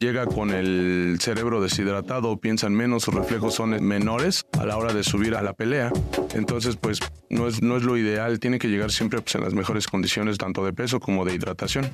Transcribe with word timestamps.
Llega 0.00 0.26
con 0.26 0.50
el 0.50 1.18
cerebro 1.20 1.60
deshidratado, 1.62 2.36
piensan 2.38 2.74
menos, 2.74 3.04
sus 3.04 3.14
reflejos 3.14 3.54
son 3.54 3.70
menores 3.82 4.44
a 4.58 4.66
la 4.66 4.76
hora 4.76 4.92
de 4.92 5.04
subir 5.04 5.34
a 5.34 5.42
la 5.42 5.52
pelea. 5.54 5.92
Entonces, 6.34 6.76
pues 6.76 6.98
no 7.30 7.46
es, 7.46 7.62
no 7.62 7.76
es 7.76 7.84
lo 7.84 7.96
ideal, 7.96 8.40
tiene 8.40 8.58
que 8.58 8.68
llegar 8.68 8.90
siempre 8.90 9.20
pues, 9.22 9.34
en 9.36 9.42
las 9.42 9.54
mejores 9.54 9.86
condiciones, 9.86 10.36
tanto 10.36 10.64
de 10.64 10.72
peso 10.72 11.00
como 11.00 11.24
de 11.24 11.34
hidratación. 11.34 11.90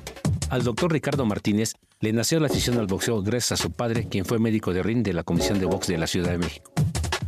Al 0.49 0.63
doctor 0.63 0.91
Ricardo 0.91 1.25
Martínez 1.25 1.73
le 1.99 2.11
nació 2.11 2.39
la 2.39 2.47
afición 2.47 2.77
al 2.79 2.87
boxeo 2.87 3.21
gracias 3.21 3.53
a 3.53 3.63
su 3.63 3.71
padre, 3.71 4.07
quien 4.09 4.25
fue 4.25 4.39
médico 4.39 4.73
de 4.73 4.83
ring 4.83 5.03
de 5.03 5.13
la 5.13 5.23
Comisión 5.23 5.59
de 5.59 5.67
Box 5.67 5.87
de 5.87 5.97
la 5.97 6.07
Ciudad 6.07 6.31
de 6.31 6.39
México. 6.39 6.71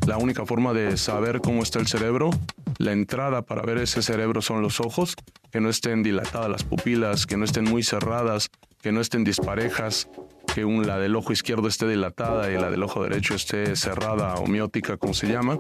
La 0.08 0.18
única 0.18 0.46
forma 0.46 0.74
de 0.74 0.98
saber 0.98 1.40
cómo 1.40 1.64
está 1.64 1.80
el 1.80 1.88
cerebro, 1.88 2.32
la 2.78 2.92
entrada 2.92 3.44
para 3.44 3.62
ver 3.62 3.78
ese 3.78 4.02
cerebro 4.02 4.42
son 4.42 4.62
los 4.62 4.82
ojos, 4.82 5.16
que 5.52 5.62
no 5.62 5.70
estén 5.70 6.04
dilatadas 6.04 6.50
las 6.50 6.64
pupilas, 6.64 7.26
que 7.26 7.38
no 7.38 7.46
estén 7.46 7.64
muy 7.64 7.84
cerradas, 7.84 8.50
que 8.84 8.92
no 8.92 9.00
estén 9.00 9.24
disparejas, 9.24 10.10
que 10.54 10.66
un, 10.66 10.86
la 10.86 11.00
del 11.00 11.16
ojo 11.16 11.32
izquierdo 11.32 11.70
esté 11.70 11.88
dilatada 11.88 12.52
y 12.52 12.56
la 12.56 12.70
del 12.70 12.84
ojo 12.84 13.02
derecho 13.02 13.34
esté 13.34 13.78
cerrada 13.78 14.36
o 14.36 14.46
miótica, 14.46 14.98
como 14.98 15.14
se 15.14 15.28
llama. 15.28 15.58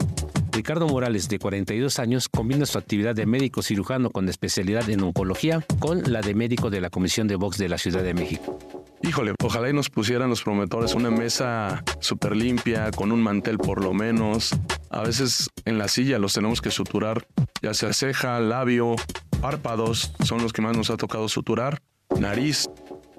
Ricardo 0.51 0.87
Morales, 0.87 1.29
de 1.29 1.39
42 1.39 1.99
años, 1.99 2.27
combina 2.27 2.65
su 2.65 2.77
actividad 2.77 3.15
de 3.15 3.25
médico 3.25 3.61
cirujano 3.61 4.09
con 4.09 4.27
especialidad 4.27 4.89
en 4.89 5.01
oncología 5.01 5.65
con 5.79 6.03
la 6.11 6.19
de 6.21 6.35
médico 6.35 6.69
de 6.69 6.81
la 6.81 6.89
Comisión 6.89 7.29
de 7.29 7.37
Box 7.37 7.57
de 7.57 7.69
la 7.69 7.77
Ciudad 7.77 8.03
de 8.03 8.13
México. 8.13 8.59
Híjole, 9.01 9.33
ojalá 9.41 9.69
y 9.69 9.73
nos 9.73 9.89
pusieran 9.89 10.29
los 10.29 10.43
promotores 10.43 10.93
una 10.93 11.09
mesa 11.09 11.81
súper 11.99 12.35
limpia, 12.35 12.91
con 12.91 13.13
un 13.13 13.23
mantel 13.23 13.57
por 13.57 13.81
lo 13.81 13.93
menos. 13.93 14.51
A 14.89 15.01
veces 15.01 15.49
en 15.63 15.77
la 15.77 15.87
silla 15.87 16.19
los 16.19 16.33
tenemos 16.33 16.61
que 16.61 16.71
suturar, 16.71 17.25
ya 17.61 17.73
sea 17.73 17.93
ceja, 17.93 18.39
labio, 18.41 18.95
párpados, 19.39 20.13
son 20.25 20.41
los 20.41 20.51
que 20.51 20.61
más 20.61 20.75
nos 20.75 20.89
ha 20.89 20.97
tocado 20.97 21.29
suturar, 21.29 21.81
nariz. 22.19 22.69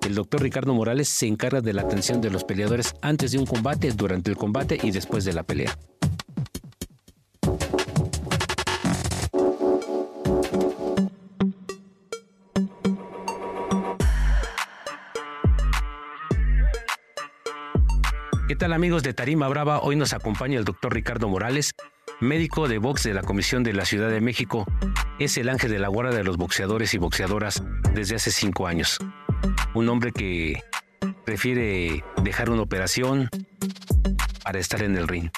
El 0.04 0.14
doctor 0.14 0.42
Ricardo 0.42 0.74
Morales 0.74 1.08
se 1.08 1.26
encarga 1.26 1.62
de 1.62 1.72
la 1.72 1.80
atención 1.80 2.20
de 2.20 2.28
los 2.28 2.44
peleadores 2.44 2.94
antes 3.00 3.32
de 3.32 3.38
un 3.38 3.46
combate, 3.46 3.90
durante 3.92 4.30
el 4.30 4.36
combate 4.36 4.78
y 4.82 4.90
después 4.90 5.24
de 5.24 5.32
la 5.32 5.44
pelea. 5.44 5.78
¿Qué 18.46 18.56
tal 18.56 18.74
amigos 18.74 19.02
de 19.02 19.14
Tarima 19.14 19.48
Brava? 19.48 19.80
Hoy 19.80 19.96
nos 19.96 20.12
acompaña 20.12 20.58
el 20.58 20.66
doctor 20.66 20.92
Ricardo 20.92 21.28
Morales, 21.28 21.72
médico 22.20 22.68
de 22.68 22.76
box 22.76 23.04
de 23.04 23.14
la 23.14 23.22
Comisión 23.22 23.64
de 23.64 23.72
la 23.72 23.86
Ciudad 23.86 24.10
de 24.10 24.20
México. 24.20 24.66
Es 25.18 25.38
el 25.38 25.48
ángel 25.48 25.70
de 25.70 25.78
la 25.78 25.88
guarda 25.88 26.14
de 26.14 26.24
los 26.24 26.36
boxeadores 26.36 26.92
y 26.92 26.98
boxeadoras 26.98 27.62
desde 27.94 28.16
hace 28.16 28.30
cinco 28.30 28.66
años. 28.66 28.98
Un 29.74 29.88
hombre 29.88 30.12
que 30.12 30.62
prefiere 31.24 32.04
dejar 32.22 32.50
una 32.50 32.62
operación 32.62 33.28
para 34.42 34.58
estar 34.58 34.82
en 34.82 34.96
el 34.96 35.08
ring. 35.08 35.30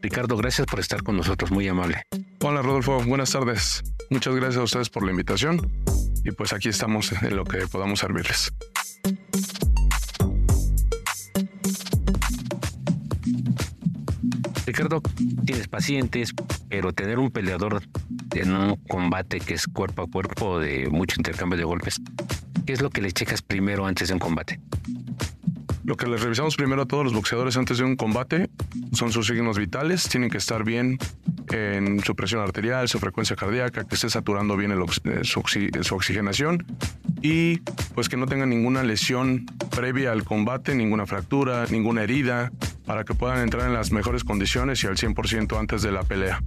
Ricardo, 0.00 0.36
gracias 0.36 0.66
por 0.66 0.80
estar 0.80 1.02
con 1.02 1.16
nosotros, 1.16 1.50
muy 1.50 1.68
amable. 1.68 2.04
Hola 2.40 2.62
Rodolfo, 2.62 3.02
buenas 3.04 3.30
tardes. 3.32 3.82
Muchas 4.10 4.34
gracias 4.34 4.58
a 4.58 4.64
ustedes 4.64 4.88
por 4.88 5.04
la 5.04 5.10
invitación 5.10 5.70
y 6.24 6.30
pues 6.32 6.52
aquí 6.52 6.68
estamos 6.68 7.12
en 7.12 7.36
lo 7.36 7.44
que 7.44 7.66
podamos 7.66 8.00
servirles. 8.00 8.52
Ricardo, 14.66 15.02
tienes 15.44 15.68
pacientes, 15.68 16.32
pero 16.68 16.92
tener 16.92 17.18
un 17.18 17.30
peleador 17.30 17.82
en 18.34 18.52
un 18.54 18.76
combate 18.88 19.40
que 19.40 19.54
es 19.54 19.66
cuerpo 19.66 20.02
a 20.02 20.06
cuerpo 20.06 20.58
de 20.58 20.88
mucho 20.88 21.16
intercambio 21.18 21.58
de 21.58 21.64
golpes, 21.64 22.00
¿qué 22.72 22.76
es 22.76 22.80
lo 22.80 22.88
que 22.88 23.02
le 23.02 23.12
checas 23.12 23.42
primero 23.42 23.84
antes 23.84 24.08
de 24.08 24.14
un 24.14 24.18
combate? 24.18 24.58
Lo 25.84 25.94
que 25.94 26.06
les 26.06 26.22
revisamos 26.22 26.56
primero 26.56 26.80
a 26.80 26.86
todos 26.86 27.04
los 27.04 27.12
boxeadores 27.12 27.54
antes 27.58 27.76
de 27.76 27.84
un 27.84 27.96
combate 27.96 28.48
son 28.94 29.12
sus 29.12 29.26
signos 29.26 29.58
vitales, 29.58 30.08
tienen 30.08 30.30
que 30.30 30.38
estar 30.38 30.64
bien 30.64 30.96
en 31.50 32.02
su 32.02 32.16
presión 32.16 32.40
arterial, 32.40 32.88
su 32.88 32.98
frecuencia 32.98 33.36
cardíaca, 33.36 33.84
que 33.84 33.94
esté 33.94 34.08
saturando 34.08 34.56
bien 34.56 34.72
eh, 34.72 35.20
su, 35.22 35.42
su 35.82 35.94
oxigenación 35.94 36.64
y 37.20 37.58
pues 37.94 38.08
que 38.08 38.16
no 38.16 38.24
tengan 38.24 38.48
ninguna 38.48 38.82
lesión 38.84 39.44
previa 39.76 40.12
al 40.12 40.24
combate, 40.24 40.74
ninguna 40.74 41.04
fractura, 41.04 41.66
ninguna 41.68 42.04
herida, 42.04 42.52
para 42.86 43.04
que 43.04 43.12
puedan 43.12 43.40
entrar 43.40 43.66
en 43.66 43.74
las 43.74 43.92
mejores 43.92 44.24
condiciones 44.24 44.82
y 44.82 44.86
al 44.86 44.96
100% 44.96 45.60
antes 45.60 45.82
de 45.82 45.92
la 45.92 46.04
pelea. 46.04 46.42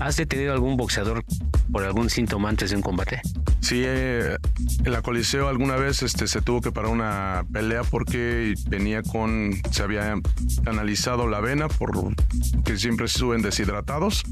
¿Has 0.00 0.16
detenido 0.16 0.52
algún 0.52 0.76
boxeador 0.76 1.24
por 1.72 1.82
algún 1.82 2.08
síntoma 2.08 2.50
antes 2.50 2.70
de 2.70 2.76
un 2.76 2.82
combate? 2.82 3.20
Sí, 3.64 3.82
eh, 3.82 4.36
en 4.84 4.92
la 4.92 5.00
Coliseo 5.00 5.48
alguna 5.48 5.76
vez 5.76 6.02
este, 6.02 6.28
se 6.28 6.42
tuvo 6.42 6.60
que 6.60 6.70
parar 6.70 6.90
una 6.90 7.46
pelea 7.50 7.82
porque 7.82 8.52
venía 8.68 9.02
con, 9.02 9.54
se 9.70 9.82
había 9.82 10.16
analizado 10.66 11.26
la 11.28 11.40
vena 11.40 11.68
por 11.68 11.92
que 12.62 12.76
siempre 12.76 13.08
suben 13.08 13.40
deshidratados 13.40 14.22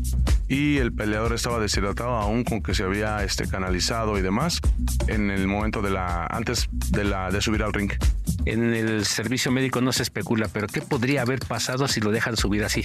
y 0.48 0.76
el 0.76 0.93
peleador 0.93 1.32
estaba 1.32 1.59
deshidratado 1.60 2.10
aún 2.10 2.44
con 2.44 2.62
que 2.62 2.75
se 2.75 2.82
había 2.82 3.25
este, 3.25 3.48
canalizado 3.48 4.19
y 4.19 4.20
demás 4.20 4.60
en 5.06 5.31
el 5.31 5.47
momento 5.47 5.81
de 5.81 5.93
la, 5.93 6.26
antes 6.26 6.69
de, 6.91 7.41
subir 7.41 7.62
al 7.62 7.72
ring. 7.72 7.91
En 8.44 8.75
el 8.75 9.06
servicio 9.06 9.50
médico 9.50 9.81
no 9.81 9.93
se 9.93 10.03
especula, 10.03 10.49
pero 10.53 10.66
¿qué 10.66 10.82
podría 10.82 11.22
haber 11.22 11.38
pasado 11.38 11.88
si 11.88 12.03
lo 12.03 12.10
dejan 12.10 12.37
subir 12.37 12.64
así? 12.64 12.84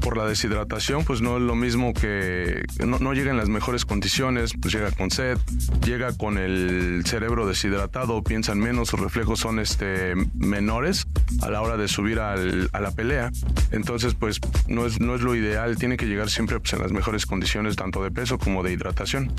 Por 0.00 0.16
la 0.16 0.26
deshidratación, 0.26 1.04
pues 1.04 1.20
no 1.20 1.36
es 1.36 1.42
lo 1.42 1.54
mismo 1.54 1.92
que 1.94 2.64
no, 2.84 3.12
llega 3.12 3.30
en 3.30 3.36
las 3.36 3.48
mejores 3.48 3.84
condiciones, 3.84 4.52
pues 4.60 4.74
llega 4.74 4.90
con 4.90 5.10
sed, 5.10 5.38
llega 5.84 6.12
con 6.12 6.38
el 6.38 7.02
cerebro 7.04 7.46
deshidratado, 7.46 8.22
piensan 8.22 8.58
menos, 8.58 8.88
sus 8.88 9.00
reflejos 9.00 9.40
son 9.40 9.58
este, 9.58 10.14
menores 10.34 11.06
a 11.40 11.50
la 11.50 11.62
hora 11.62 11.76
de 11.76 11.88
subir 11.88 12.20
a 12.20 12.36
la 12.36 12.90
pelea. 12.90 13.30
Entonces, 13.70 14.14
pues 14.14 14.40
no 14.66 14.86
es, 14.86 15.00
no 15.00 15.14
es 15.14 15.22
lo 15.22 15.34
ideal, 15.34 15.76
tiene 15.76 15.96
que 15.96 16.06
llegar 16.06 16.30
siempre 16.30 16.58
pues, 16.60 16.72
en 16.72 16.80
las 16.80 16.92
mejores 16.92 17.26
condiciones, 17.26 17.76
tanto 17.76 18.02
de 18.02 18.10
peso 18.10 18.38
como 18.38 18.62
de 18.62 18.72
hidratación. 18.72 19.32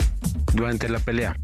Durante 0.54 0.88
la 0.88 1.00
pelea, 1.00 1.36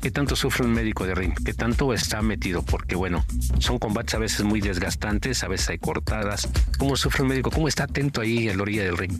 ¿qué 0.00 0.12
tanto 0.12 0.36
sufre 0.36 0.64
un 0.64 0.72
médico 0.72 1.04
de 1.04 1.14
ring? 1.14 1.34
¿Qué 1.44 1.54
tanto 1.54 1.92
está 1.92 2.22
metido? 2.22 2.62
Porque 2.62 2.94
bueno, 2.94 3.24
son 3.58 3.78
combates 3.78 4.14
a 4.14 4.18
veces 4.18 4.44
muy 4.44 4.60
desgastantes, 4.60 5.42
a 5.42 5.48
veces 5.48 5.70
hay 5.70 5.78
cortadas. 5.78 6.48
¿Cómo 6.78 6.96
sufre 6.96 7.22
un 7.22 7.28
médico? 7.30 7.50
¿Cómo 7.50 7.66
está 7.66 7.84
atento 7.84 8.20
ahí 8.20 8.48
a 8.48 8.54
la 8.54 8.62
orilla 8.62 8.84
del 8.84 8.96
ring? 8.96 9.12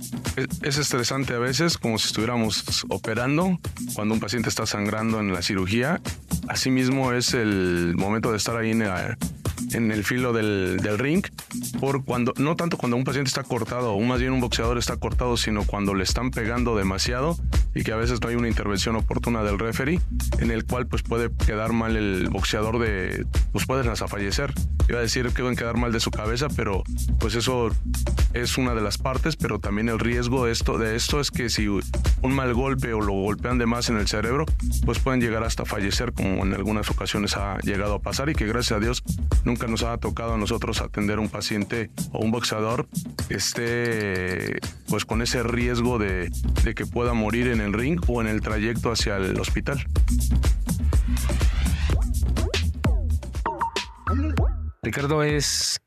Es, 0.62 0.78
estresante 0.78 1.34
a 1.34 1.38
veces, 1.38 1.78
como 1.78 1.98
si 1.98 2.06
estuviéramos 2.06 2.87
operando, 2.88 3.58
cuando 3.94 4.14
un 4.14 4.20
paciente 4.20 4.48
está 4.48 4.66
sangrando 4.66 5.19
en 5.19 5.32
la 5.32 5.43
cirugía. 5.43 6.00
Asimismo 6.46 7.12
es 7.12 7.34
el 7.34 7.94
momento 7.96 8.31
de 8.31 8.37
estar 8.37 8.56
ahí 8.56 8.70
en, 8.70 8.82
en 9.72 9.90
el 9.90 10.04
filo 10.04 10.32
del, 10.32 10.78
del, 10.81 10.98
ring, 10.98 11.25
por 11.81 12.04
cuando, 12.04 12.32
no 12.37 12.54
tanto 12.54 12.78
cuando 12.78 12.96
un 12.96 13.04
paciente 13.04 13.28
está 13.28 13.43
cortado, 13.43 13.94
o 13.94 14.00
más 14.00 14.20
bien 14.20 14.32
un 14.32 14.40
boxeador 14.40 14.78
está 14.78 14.96
cortado, 14.96 15.37
sino 15.37 15.64
cuando 15.64 15.94
le 15.94 16.04
están 16.04 16.31
pegando 16.31 16.76
demasiado, 16.76 17.37
y 17.75 17.85
que 17.85 17.93
a 17.93 17.97
veces 17.97 18.20
no 18.20 18.29
hay 18.29 18.35
una 18.35 18.49
intervención 18.49 18.97
oportuna 18.97 19.43
del 19.43 19.59
referee 19.59 20.00
en 20.38 20.50
el 20.50 20.65
cual 20.65 20.87
pues 20.87 21.03
puede 21.03 21.31
quedar 21.47 21.73
mal 21.73 21.97
el 21.97 22.29
boxeador 22.31 22.79
de 22.79 23.26
pues 23.53 23.67
pueden 23.67 23.88
hasta 23.88 24.09
fallecer. 24.09 24.53
Iba 24.88 24.99
a 24.99 25.03
decir 25.03 25.26
que 25.29 25.43
pueden 25.43 25.56
quedar 25.56 25.76
mal 25.76 25.93
de 25.93 26.00
su 26.00 26.11
cabeza 26.11 26.49
pero 26.55 26.82
pues 27.19 27.35
eso 27.35 27.70
es 28.35 28.59
una 28.59 28.75
de 28.75 28.81
las 28.81 28.99
partes 28.99 29.37
pero 29.37 29.59
también 29.59 29.88
el 29.88 29.99
riesgo 29.99 30.47
de 30.47 30.53
esto 30.53 30.79
de 30.79 30.97
esto 30.97 31.20
es 31.20 31.31
que 31.31 31.50
si 31.50 31.69
un 31.69 32.32
mal 32.35 32.53
golpe 32.55 32.93
o 32.93 33.00
lo 33.00 33.12
golpean 33.12 33.59
de 33.59 33.67
más 33.67 33.88
en 33.88 33.97
el 33.97 34.09
cerebro 34.09 34.47
pues 34.85 34.99
pueden 34.99 35.20
llegar 35.20 35.44
hasta 35.44 35.65
fallecer 35.65 36.12
como 36.12 36.44
en 36.44 36.55
algunas 36.55 36.91
ocasiones 36.91 37.37
ha 37.37 37.59
llegado 37.59 37.94
a 37.94 38.03
pasar 38.03 38.29
y 38.29 38.35
que 38.35 38.47
gracias 38.47 38.76
a 38.76 38.81
Dios 38.81 39.03
nunca 39.44 39.67
nos 39.67 39.82
ha 39.82 39.97
tocado 39.99 40.35
a 40.35 40.38
nosotros 40.38 40.81
atender 40.81 41.19
a 41.19 41.20
un 41.20 41.29
paciente 41.29 41.91
o 42.12 42.19
un 42.19 42.31
boxeador 42.31 42.88
que 43.29 43.35
esté 43.35 44.59
pues 44.88 45.05
con 45.05 45.23
ese 45.23 45.43
riesgo 45.43 45.99
de, 45.99 46.31
de 46.65 46.75
que 46.75 46.87
pueda 46.87 47.12
morir 47.12 47.49
en 47.49 47.57
el 47.60 47.72
ring 47.72 48.00
o 48.06 48.20
en 48.20 48.28
el 48.28 48.40
trayecto 48.40 48.93
hacia 48.93 49.16
el 49.16 49.38
hospital. 49.38 49.84
Ricardo 54.82 55.22
es 55.22 55.81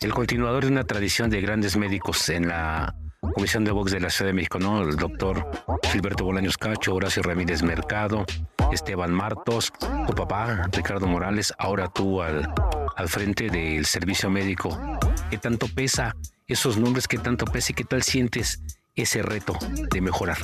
el 0.00 0.14
continuador 0.14 0.64
de 0.64 0.70
una 0.70 0.84
tradición 0.84 1.28
de 1.30 1.40
grandes 1.40 1.76
médicos 1.76 2.28
en 2.28 2.48
la 2.48 2.94
Comisión 3.34 3.64
de 3.64 3.72
Box 3.72 3.90
de 3.90 4.00
la 4.00 4.10
Ciudad 4.10 4.28
de 4.28 4.34
México, 4.34 4.58
¿no? 4.58 4.82
El 4.82 4.96
doctor 4.96 5.44
Gilberto 5.90 6.24
Bolaños 6.24 6.56
Cacho, 6.56 6.94
Horacio 6.94 7.22
Ramírez 7.22 7.62
Mercado, 7.62 8.24
Esteban 8.72 9.12
Martos, 9.12 9.72
tu 10.06 10.14
papá, 10.14 10.68
Ricardo 10.72 11.06
Morales, 11.06 11.52
ahora 11.58 11.88
tú 11.88 12.22
al, 12.22 12.52
al 12.96 13.08
frente 13.08 13.48
del 13.48 13.86
servicio 13.86 14.30
médico. 14.30 14.78
¿Qué 15.30 15.38
tanto 15.38 15.66
pesa 15.74 16.14
esos 16.46 16.78
nombres? 16.78 17.08
¿Qué 17.08 17.18
tanto 17.18 17.44
pesa 17.44 17.72
y 17.72 17.74
qué 17.74 17.84
tal 17.84 18.02
sientes 18.02 18.60
ese 18.94 19.22
reto 19.22 19.54
de 19.90 20.00
mejorar? 20.00 20.38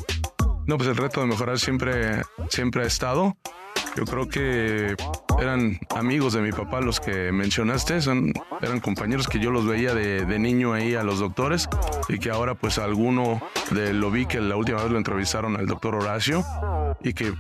No, 0.67 0.77
pues 0.77 0.89
el 0.89 0.97
reto 0.97 1.21
de 1.21 1.27
mejorar 1.27 1.59
siempre, 1.59 2.23
siempre 2.49 2.85
ha 2.85 2.87
estado. 2.87 3.37
Yo 3.97 4.05
creo 4.05 4.29
que 4.29 4.97
eran 5.41 5.79
amigos 5.95 6.33
de 6.33 6.41
mi 6.41 6.53
papá 6.53 6.81
los 6.81 7.01
que 7.01 7.33
mencionaste, 7.33 8.01
son, 8.01 8.33
eran 8.61 8.81
compañeros 8.81 9.29
que 9.29 9.39
yo 9.39 9.51
los 9.51 9.67
veía 9.67 9.95
de, 9.95 10.25
de, 10.25 10.39
niño 10.39 10.73
ahí 10.73 10.95
a 10.95 11.03
los 11.03 11.19
doctores 11.21 11.69
y 12.09 12.19
que 12.19 12.31
ahora 12.31 12.55
pues 12.55 12.79
alguno 12.79 13.41
de 13.71 13.93
lo 13.93 14.11
vi 14.11 14.27
que 14.27 14.41
la 14.41 14.57
última 14.57 14.83
vez 14.83 14.91
lo 14.91 14.99
entrevistaron 14.99 15.57
al 15.57 15.67
doctor 15.67 15.95
Horacio 15.95 16.45
y 17.03 17.13
que 17.13 17.33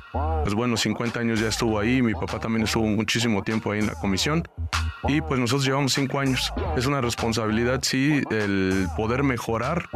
pues 0.42 0.54
bueno, 0.54 0.76
50 0.76 1.20
años 1.20 1.40
ya 1.40 1.48
estuvo 1.48 1.78
ahí, 1.78 2.02
mi 2.02 2.14
papá 2.14 2.38
también 2.38 2.64
estuvo 2.64 2.84
muchísimo 2.84 3.42
tiempo 3.42 3.72
ahí 3.72 3.80
en 3.80 3.86
la 3.86 3.94
comisión 3.94 4.44
y 5.06 5.20
pues 5.20 5.38
nosotros 5.38 5.66
llevamos 5.66 5.92
5 5.92 6.18
años. 6.18 6.52
Es 6.76 6.86
una 6.86 7.00
responsabilidad, 7.00 7.80
sí, 7.82 8.22
el 8.30 8.88
poder 8.96 9.22
mejorar 9.22 9.88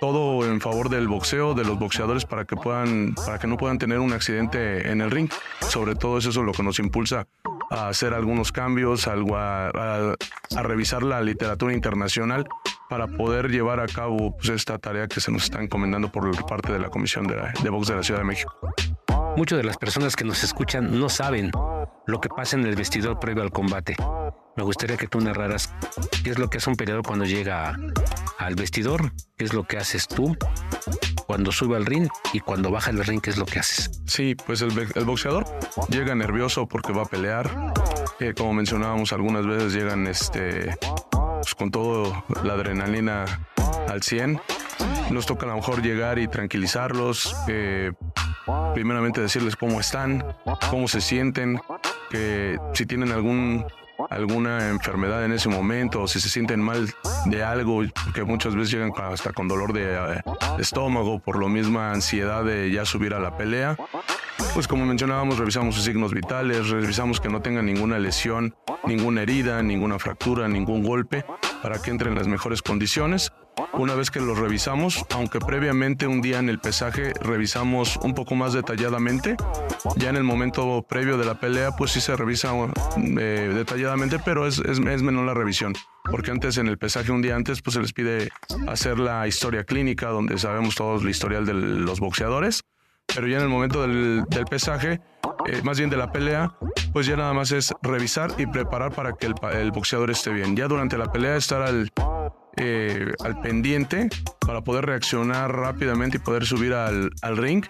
todo 0.00 0.46
en 0.46 0.60
favor 0.60 0.90
del 0.90 1.08
boxeo, 1.08 1.54
de 1.54 1.64
los 1.64 1.78
boxeadores 1.78 2.24
para 2.24 2.44
que 2.44 2.56
puedan, 2.56 3.14
para 3.14 3.38
que 3.38 3.46
no 3.46 3.56
puedan 3.56 3.78
tener 3.78 3.98
un 4.00 4.12
accidente 4.12 4.90
en 4.90 5.00
el 5.00 5.10
ring. 5.10 5.30
Sobre 5.60 5.94
todo 5.94 6.18
eso 6.18 6.30
es 6.30 6.36
lo 6.36 6.52
que 6.52 6.62
nos 6.62 6.78
impulsa 6.78 7.26
a 7.70 7.88
hacer 7.88 8.12
algunos 8.12 8.52
cambios, 8.52 9.06
algo 9.06 9.36
a, 9.36 9.68
a, 9.68 10.14
a 10.56 10.62
revisar 10.62 11.02
la 11.02 11.20
literatura 11.22 11.72
internacional 11.72 12.46
para 12.88 13.06
poder 13.06 13.50
llevar 13.50 13.78
a 13.78 13.86
cabo 13.86 14.36
pues, 14.36 14.48
esta 14.48 14.78
tarea 14.78 15.06
que 15.06 15.20
se 15.20 15.30
nos 15.30 15.44
está 15.44 15.62
encomendando 15.62 16.10
por 16.10 16.44
parte 16.46 16.72
de 16.72 16.80
la 16.80 16.90
Comisión 16.90 17.26
de, 17.26 17.36
la, 17.36 17.52
de 17.62 17.70
Box 17.70 17.86
de 17.86 17.94
la 17.94 18.02
Ciudad 18.02 18.20
de 18.20 18.26
México. 18.26 18.52
Muchas 19.36 19.58
de 19.58 19.64
las 19.64 19.76
personas 19.76 20.16
que 20.16 20.24
nos 20.24 20.42
escuchan 20.42 20.98
no 20.98 21.08
saben 21.08 21.52
lo 22.06 22.20
que 22.20 22.28
pasa 22.28 22.56
en 22.56 22.66
el 22.66 22.74
vestidor 22.74 23.20
previo 23.20 23.44
al 23.44 23.52
combate. 23.52 23.94
Me 24.56 24.64
gustaría 24.64 24.96
que 24.96 25.06
tú 25.06 25.20
narraras 25.20 25.72
qué 26.24 26.30
es 26.30 26.38
lo 26.38 26.50
que 26.50 26.58
hace 26.58 26.68
un 26.68 26.76
peleador 26.76 27.04
cuando 27.04 27.24
llega 27.24 27.78
al 28.38 28.56
vestidor, 28.56 29.12
qué 29.38 29.44
es 29.44 29.54
lo 29.54 29.64
que 29.64 29.78
haces 29.78 30.08
tú 30.08 30.36
cuando 31.30 31.52
sube 31.52 31.76
al 31.76 31.86
ring 31.86 32.08
y 32.32 32.40
cuando 32.40 32.72
baja 32.72 32.90
el 32.90 33.04
ring, 33.04 33.20
qué 33.20 33.30
es 33.30 33.36
lo 33.36 33.46
que 33.46 33.60
haces. 33.60 34.02
Sí, 34.04 34.34
pues 34.34 34.62
el, 34.62 34.72
el 34.96 35.04
boxeador 35.04 35.44
llega 35.88 36.12
nervioso 36.16 36.66
porque 36.66 36.92
va 36.92 37.02
a 37.02 37.04
pelear. 37.04 37.72
Eh, 38.18 38.34
como 38.36 38.52
mencionábamos 38.52 39.12
algunas 39.12 39.46
veces, 39.46 39.72
llegan 39.72 40.08
este, 40.08 40.76
pues, 41.12 41.54
con 41.54 41.70
toda 41.70 42.24
la 42.42 42.54
adrenalina 42.54 43.46
al 43.88 44.02
100. 44.02 44.40
Nos 45.10 45.26
toca 45.26 45.46
a 45.46 45.50
lo 45.50 45.54
mejor 45.54 45.82
llegar 45.82 46.18
y 46.18 46.26
tranquilizarlos, 46.26 47.36
eh, 47.46 47.92
primeramente 48.74 49.20
decirles 49.20 49.54
cómo 49.54 49.78
están, 49.78 50.34
cómo 50.68 50.88
se 50.88 51.00
sienten, 51.00 51.60
que 52.10 52.58
si 52.74 52.86
tienen 52.86 53.12
algún 53.12 53.64
alguna 54.10 54.68
enfermedad 54.68 55.24
en 55.24 55.32
ese 55.32 55.48
momento 55.48 56.02
o 56.02 56.08
si 56.08 56.20
se 56.20 56.28
sienten 56.28 56.60
mal 56.60 56.92
de 57.26 57.42
algo, 57.42 57.82
que 58.12 58.24
muchas 58.24 58.54
veces 58.54 58.72
llegan 58.72 58.92
hasta 58.96 59.32
con 59.32 59.48
dolor 59.48 59.72
de, 59.72 59.86
de 59.86 60.22
estómago 60.62 61.20
por 61.20 61.40
la 61.40 61.48
misma 61.48 61.92
ansiedad 61.92 62.44
de 62.44 62.70
ya 62.70 62.84
subir 62.84 63.14
a 63.14 63.20
la 63.20 63.36
pelea. 63.36 63.76
Pues 64.54 64.66
como 64.66 64.84
mencionábamos, 64.84 65.38
revisamos 65.38 65.74
sus 65.74 65.84
signos 65.84 66.12
vitales, 66.12 66.68
revisamos 66.68 67.20
que 67.20 67.28
no 67.28 67.40
tengan 67.40 67.66
ninguna 67.66 67.98
lesión, 67.98 68.54
ninguna 68.84 69.22
herida, 69.22 69.62
ninguna 69.62 69.98
fractura, 69.98 70.48
ningún 70.48 70.82
golpe, 70.82 71.24
para 71.62 71.80
que 71.80 71.90
entren 71.90 72.12
en 72.12 72.18
las 72.18 72.28
mejores 72.28 72.62
condiciones. 72.62 73.32
Una 73.72 73.94
vez 73.94 74.10
que 74.10 74.20
los 74.20 74.38
revisamos, 74.38 75.04
aunque 75.14 75.38
previamente 75.38 76.06
un 76.06 76.22
día 76.22 76.38
en 76.38 76.48
el 76.48 76.58
pesaje 76.58 77.12
revisamos 77.20 77.98
un 78.02 78.14
poco 78.14 78.34
más 78.34 78.52
detalladamente, 78.52 79.36
ya 79.96 80.10
en 80.10 80.16
el 80.16 80.24
momento 80.24 80.84
previo 80.88 81.18
de 81.18 81.24
la 81.24 81.40
pelea, 81.40 81.72
pues 81.76 81.90
sí 81.92 82.00
se 82.00 82.16
revisa 82.16 82.52
eh, 82.96 83.52
detalladamente, 83.54 84.18
pero 84.18 84.46
es, 84.46 84.58
es, 84.58 84.80
menor 84.80 85.26
la 85.26 85.34
revisión 85.34 85.74
porque 86.10 86.30
antes 86.30 86.56
en 86.56 86.66
el 86.66 86.78
pesaje 86.78 87.12
un 87.12 87.22
día 87.22 87.36
antes 87.36 87.62
pues 87.62 87.74
se 87.74 87.80
les 87.80 87.92
pide 87.92 88.30
hacer 88.66 88.98
la 88.98 89.26
historia 89.28 89.64
clínica 89.64 90.08
donde 90.08 90.38
sabemos 90.38 90.74
todos 90.74 91.04
la 91.04 91.10
historial 91.10 91.46
de 91.46 91.54
los 91.54 92.00
boxeadores 92.00 92.64
pero 93.14 93.26
ya 93.26 93.38
en 93.38 93.42
el 93.42 93.48
momento 93.48 93.82
del 93.82 94.26
pesaje, 94.48 95.00
eh, 95.46 95.62
más 95.62 95.78
bien 95.78 95.90
de 95.90 95.96
la 95.96 96.12
pelea, 96.12 96.54
pues 96.92 97.06
ya 97.06 97.16
nada 97.16 97.32
más 97.32 97.52
es 97.52 97.72
revisar 97.82 98.32
y 98.38 98.46
preparar 98.46 98.92
para 98.92 99.12
que 99.14 99.26
el, 99.26 99.34
el 99.52 99.70
boxeador 99.70 100.10
esté 100.10 100.30
bien. 100.30 100.56
Ya 100.56 100.68
durante 100.68 100.98
la 100.98 101.10
pelea 101.10 101.36
estar 101.36 101.62
al, 101.62 101.90
eh, 102.56 103.12
al 103.24 103.40
pendiente 103.40 104.08
para 104.40 104.62
poder 104.62 104.86
reaccionar 104.86 105.54
rápidamente 105.54 106.18
y 106.18 106.20
poder 106.20 106.44
subir 106.44 106.74
al, 106.74 107.10
al 107.22 107.36
ring 107.36 107.64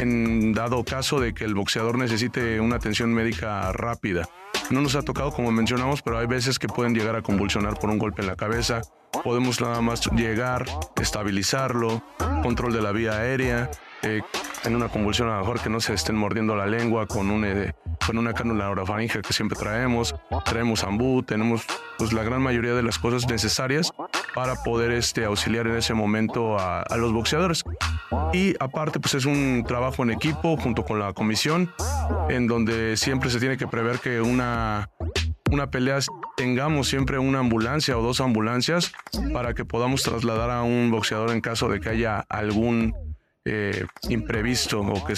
en 0.00 0.52
dado 0.52 0.84
caso 0.84 1.20
de 1.20 1.32
que 1.32 1.44
el 1.44 1.54
boxeador 1.54 1.98
necesite 1.98 2.60
una 2.60 2.76
atención 2.76 3.12
médica 3.12 3.72
rápida. 3.72 4.28
No 4.68 4.80
nos 4.80 4.96
ha 4.96 5.02
tocado, 5.02 5.32
como 5.32 5.52
mencionamos, 5.52 6.02
pero 6.02 6.18
hay 6.18 6.26
veces 6.26 6.58
que 6.58 6.66
pueden 6.66 6.94
llegar 6.94 7.14
a 7.14 7.22
convulsionar 7.22 7.78
por 7.78 7.88
un 7.88 7.98
golpe 7.98 8.22
en 8.22 8.28
la 8.28 8.36
cabeza. 8.36 8.82
Podemos 9.22 9.60
nada 9.60 9.80
más 9.80 10.04
llegar, 10.12 10.66
estabilizarlo, 11.00 12.02
control 12.42 12.72
de 12.72 12.82
la 12.82 12.92
vía 12.92 13.12
aérea, 13.12 13.70
eh, 14.06 14.22
en 14.64 14.76
una 14.76 14.88
convulsión 14.88 15.28
a 15.28 15.34
lo 15.34 15.40
mejor 15.40 15.60
que 15.60 15.68
no 15.68 15.80
se 15.80 15.94
estén 15.94 16.16
mordiendo 16.16 16.56
la 16.56 16.66
lengua 16.66 17.06
con, 17.06 17.30
un, 17.30 17.44
eh, 17.44 17.74
con 18.06 18.18
una 18.18 18.32
cánula 18.32 18.70
orofaringe 18.70 19.20
que 19.22 19.32
siempre 19.32 19.58
traemos, 19.58 20.14
traemos 20.44 20.84
ambú, 20.84 21.22
tenemos 21.22 21.64
pues 21.98 22.12
la 22.12 22.22
gran 22.22 22.42
mayoría 22.42 22.74
de 22.74 22.82
las 22.82 22.98
cosas 22.98 23.28
necesarias 23.28 23.92
para 24.34 24.62
poder 24.62 24.92
este, 24.92 25.24
auxiliar 25.24 25.66
en 25.66 25.76
ese 25.76 25.94
momento 25.94 26.58
a, 26.58 26.82
a, 26.82 26.96
los 26.96 27.12
boxeadores. 27.12 27.64
Y 28.32 28.54
aparte 28.60 29.00
pues 29.00 29.14
es 29.14 29.24
un 29.24 29.64
trabajo 29.66 30.02
en 30.02 30.10
equipo 30.10 30.56
junto 30.56 30.84
con 30.84 30.98
la 30.98 31.12
comisión 31.12 31.72
en 32.28 32.46
donde 32.46 32.96
siempre 32.96 33.30
se 33.30 33.40
tiene 33.40 33.56
que 33.56 33.66
prever 33.66 33.98
que 33.98 34.20
una 34.20 34.90
una 35.50 35.70
pelea 35.70 35.98
tengamos 36.36 36.88
siempre 36.88 37.18
una 37.18 37.38
ambulancia 37.38 37.96
o 37.96 38.02
dos 38.02 38.20
ambulancias 38.20 38.92
para 39.32 39.54
que 39.54 39.64
podamos 39.64 40.02
trasladar 40.02 40.50
a 40.50 40.62
un 40.62 40.90
boxeador 40.90 41.30
en 41.30 41.40
caso 41.40 41.68
de 41.68 41.80
que 41.80 41.88
haya 41.88 42.20
algún 42.28 42.94
eh, 43.48 43.86
imprevisto 44.08 44.80
o 44.80 45.04
que 45.04 45.14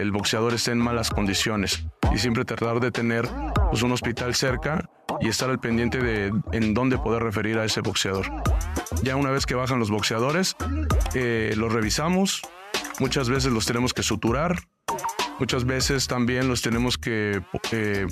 el 0.00 0.10
boxeador 0.10 0.52
esté 0.52 0.72
en 0.72 0.78
malas 0.78 1.10
condiciones 1.10 1.84
y 2.12 2.18
siempre 2.18 2.44
tratar 2.44 2.80
de 2.80 2.90
tener 2.90 3.28
pues, 3.70 3.82
un 3.82 3.92
hospital 3.92 4.34
cerca 4.34 4.90
y 5.20 5.28
estar 5.28 5.48
al 5.48 5.60
pendiente 5.60 5.98
de 5.98 6.32
en 6.52 6.74
dónde 6.74 6.98
poder 6.98 7.22
referir 7.22 7.56
a 7.58 7.64
ese 7.64 7.80
boxeador. 7.80 8.26
Ya 9.02 9.14
una 9.14 9.30
vez 9.30 9.46
que 9.46 9.54
bajan 9.54 9.78
los 9.78 9.90
boxeadores, 9.90 10.56
eh, 11.14 11.54
los 11.56 11.72
revisamos, 11.72 12.42
muchas 12.98 13.28
veces 13.28 13.52
los 13.52 13.64
tenemos 13.64 13.94
que 13.94 14.02
suturar, 14.02 14.58
muchas 15.38 15.64
veces 15.64 16.08
también 16.08 16.48
los 16.48 16.62
tenemos 16.62 16.98
que 16.98 17.40
eh, 17.70 18.06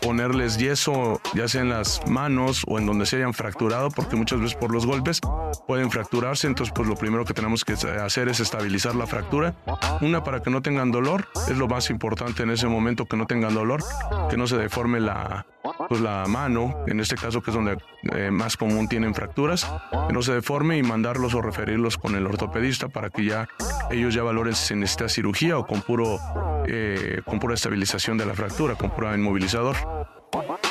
ponerles 0.00 0.58
yeso, 0.58 1.20
ya 1.34 1.48
sea 1.48 1.62
en 1.62 1.70
las 1.70 2.06
manos 2.06 2.62
o 2.66 2.78
en 2.78 2.86
donde 2.86 3.06
se 3.06 3.16
hayan 3.16 3.34
fracturado, 3.34 3.90
porque 3.90 4.16
muchas 4.16 4.40
veces 4.40 4.56
por 4.56 4.72
los 4.72 4.86
golpes 4.86 5.20
pueden 5.66 5.90
fracturarse. 5.90 6.46
Entonces, 6.46 6.72
pues 6.74 6.88
lo 6.88 6.96
primero 6.96 7.24
que 7.24 7.34
tenemos 7.34 7.64
que 7.64 7.74
hacer 7.74 8.28
es 8.28 8.40
estabilizar 8.40 8.94
la 8.94 9.06
fractura. 9.06 9.54
Una, 10.00 10.24
para 10.24 10.42
que 10.42 10.50
no 10.50 10.62
tengan 10.62 10.90
dolor, 10.90 11.28
es 11.48 11.56
lo 11.56 11.68
más 11.68 11.90
importante 11.90 12.42
en 12.42 12.50
ese 12.50 12.66
momento, 12.66 13.06
que 13.06 13.16
no 13.16 13.26
tengan 13.26 13.54
dolor, 13.54 13.82
que 14.30 14.36
no 14.36 14.46
se 14.46 14.56
deforme 14.56 15.00
la, 15.00 15.46
pues, 15.88 16.00
la 16.00 16.24
mano, 16.26 16.84
en 16.86 17.00
este 17.00 17.16
caso 17.16 17.42
que 17.42 17.50
es 17.50 17.54
donde 17.54 17.78
eh, 18.12 18.30
más 18.30 18.56
común 18.56 18.88
tienen 18.88 19.14
fracturas, 19.14 19.66
que 20.06 20.12
no 20.12 20.22
se 20.22 20.32
deforme 20.32 20.78
y 20.78 20.82
mandarlos 20.82 21.34
o 21.34 21.42
referirlos 21.42 21.96
con 21.96 22.14
el 22.14 22.26
ortopedista 22.26 22.88
para 22.88 23.10
que 23.10 23.24
ya 23.24 23.48
ellos 23.90 24.14
ya 24.14 24.22
valoren 24.22 24.54
si 24.54 24.74
necesita 24.74 25.08
cirugía 25.08 25.58
o 25.58 25.66
con 25.66 25.80
puro 25.82 26.18
eh, 26.66 27.20
con 27.24 27.38
pura 27.38 27.54
estabilización 27.54 28.16
de 28.16 28.26
la 28.26 28.34
fractura, 28.34 28.74
con 28.74 28.90
pura 28.90 29.14
inmovilizador. 29.14 29.73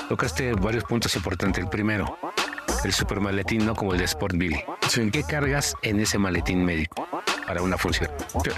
Tocaste 0.10 0.53
varios 0.53 0.83
puntos 0.83 1.15
importantes. 1.15 1.63
El 1.63 1.69
primero, 1.69 2.17
el 2.83 2.93
super 2.93 3.19
maletín, 3.19 3.65
no 3.65 3.75
como 3.75 3.93
el 3.93 4.00
de 4.00 4.05
Sport 4.05 4.36
Billy. 4.36 4.63
Sí. 4.89 5.10
¿Qué 5.12 5.24
cargas 5.24 5.75
en 5.81 6.00
ese 6.00 6.17
maletín 6.17 6.63
médico 6.65 7.07
para 7.48 7.62
una 7.62 7.77
función? 7.77 8.10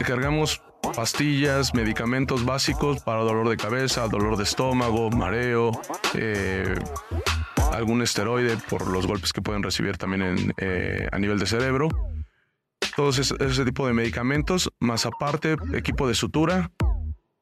Cargamos 0.06 0.62
pastillas, 0.96 1.74
medicamentos 1.74 2.46
básicos 2.46 3.02
para 3.02 3.22
dolor 3.22 3.50
de 3.50 3.58
cabeza, 3.58 4.08
dolor 4.08 4.38
de 4.38 4.44
estómago, 4.44 5.10
mareo, 5.12 5.72
eh, 6.14 6.76
algún 7.72 8.02
esteroide 8.02 8.58
por 8.70 8.88
los 8.88 9.08
golpes 9.08 9.34
que 9.34 9.42
pueden 9.42 9.64
recibir 9.64 9.98
también 9.98 10.54
eh, 10.58 11.08
a 11.12 11.20
nivel 11.20 11.40
de 11.40 11.46
cerebro. 11.46 11.90
Todos 12.96 13.20
ese, 13.20 13.66
tipo 13.66 13.88
de 13.88 13.94
medicamentos, 13.94 14.72
más 14.80 15.06
aparte 15.06 15.58
equipo 15.74 16.08
de 16.08 16.14
sutura 16.14 16.72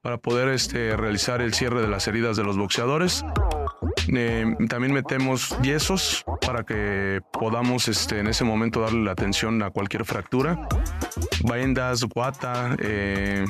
para 0.04 0.18
poder 0.18 0.50
este, 0.50 0.96
realizar 0.98 1.42
el 1.42 1.54
cierre 1.54 1.82
de 1.82 1.88
las 1.88 2.08
heridas 2.10 2.36
de 2.36 2.44
los 2.44 2.58
boxeadores. 2.58 3.24
Eh, 4.14 4.46
también 4.68 4.94
metemos 4.94 5.58
yesos 5.62 6.26
para 6.46 6.64
que 6.64 7.22
podamos 7.32 7.88
este, 7.88 8.20
en 8.20 8.28
ese 8.28 8.44
momento 8.44 8.82
darle 8.82 9.06
la 9.06 9.14
atención 9.14 9.64
a 9.64 9.70
cualquier 9.70 10.04
fractura. 10.04 10.68
Vendas, 11.46 12.04
guata, 12.04 12.76
eh, 12.80 13.46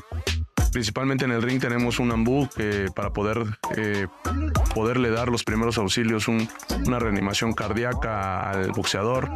principalmente 0.72 1.26
en 1.26 1.32
el 1.32 1.42
ring 1.42 1.60
tenemos 1.60 1.98
un 1.98 2.12
ambú 2.12 2.48
que 2.56 2.86
para 2.96 3.12
poder 3.12 3.44
eh, 3.76 4.06
poderle 4.74 5.10
dar 5.10 5.30
los 5.30 5.44
primeros 5.44 5.78
auxilios, 5.78 6.28
una 6.28 7.00
reanimación 7.00 7.54
cardíaca 7.54 8.50
al 8.50 8.72
boxeador. 8.72 9.30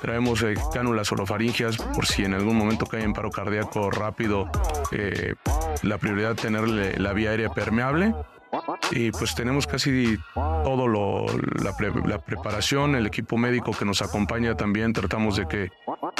Traemos 0.00 0.42
eh, 0.42 0.54
cánulas 0.72 1.12
orofaringias 1.12 1.76
por 1.76 2.06
si 2.06 2.24
en 2.24 2.34
algún 2.34 2.56
momento 2.56 2.86
cae 2.86 3.02
en 3.02 3.12
paro 3.12 3.30
cardíaco 3.30 3.90
rápido. 3.90 4.50
Eh, 4.90 5.34
la 5.82 5.98
prioridad 5.98 6.34
tenerle 6.34 6.98
la 6.98 7.12
vía 7.12 7.30
aérea 7.30 7.50
permeable 7.50 8.14
y 8.90 9.10
pues 9.10 9.34
tenemos 9.34 9.66
casi 9.66 10.18
todo 10.34 10.86
lo, 10.86 11.26
la, 11.62 12.18
preparación, 12.18 12.94
el 12.94 13.06
equipo 13.06 13.38
médico 13.38 13.72
que 13.72 13.86
nos 13.86 14.02
acompaña 14.02 14.54
también, 14.56 14.92
tratamos 14.92 15.36
de 15.36 15.48
que 15.48 15.70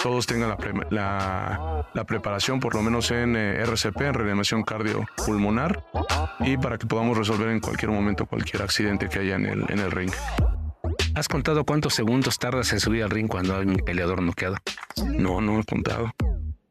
todos 0.01 0.27
tengan 0.27 0.57
la, 0.91 1.87
la, 1.93 2.05
preparación, 2.05 2.61
por 2.61 2.75
lo 2.75 2.83
menos 2.83 3.11
en 3.11 3.37
eh, 3.37 3.63
RCP, 3.63 4.01
en 4.03 4.15
reanimación 4.15 4.63
cardiopulmonar, 4.63 5.85
y 6.41 6.57
para 6.57 6.79
que 6.79 6.87
podamos 6.87 7.17
resolver 7.17 7.49
en 7.49 7.61
cualquier 7.61 7.91
momento 7.91 8.27
cualquier 8.27 8.63
accidente 8.63 9.09
que 9.09 9.21
haya 9.21 9.37
en 9.37 9.47
el, 9.47 9.65
en 9.69 9.79
el 9.79 9.91
ring. 9.91 10.13
¿Has 11.15 11.29
contado 11.29 11.65
cuántos 11.65 11.95
segundos 11.95 12.39
tardas 12.39 12.73
en 12.73 12.81
subir 12.81 13.03
al 13.03 13.11
ring 13.11 13.29
cuando 13.29 13.57
hay 13.57 13.67
un 13.67 13.77
peleador 13.77 14.23
noqueado? 14.23 14.57
No, 15.05 15.41
no 15.41 15.61
he 15.61 15.65
contado. 15.65 16.11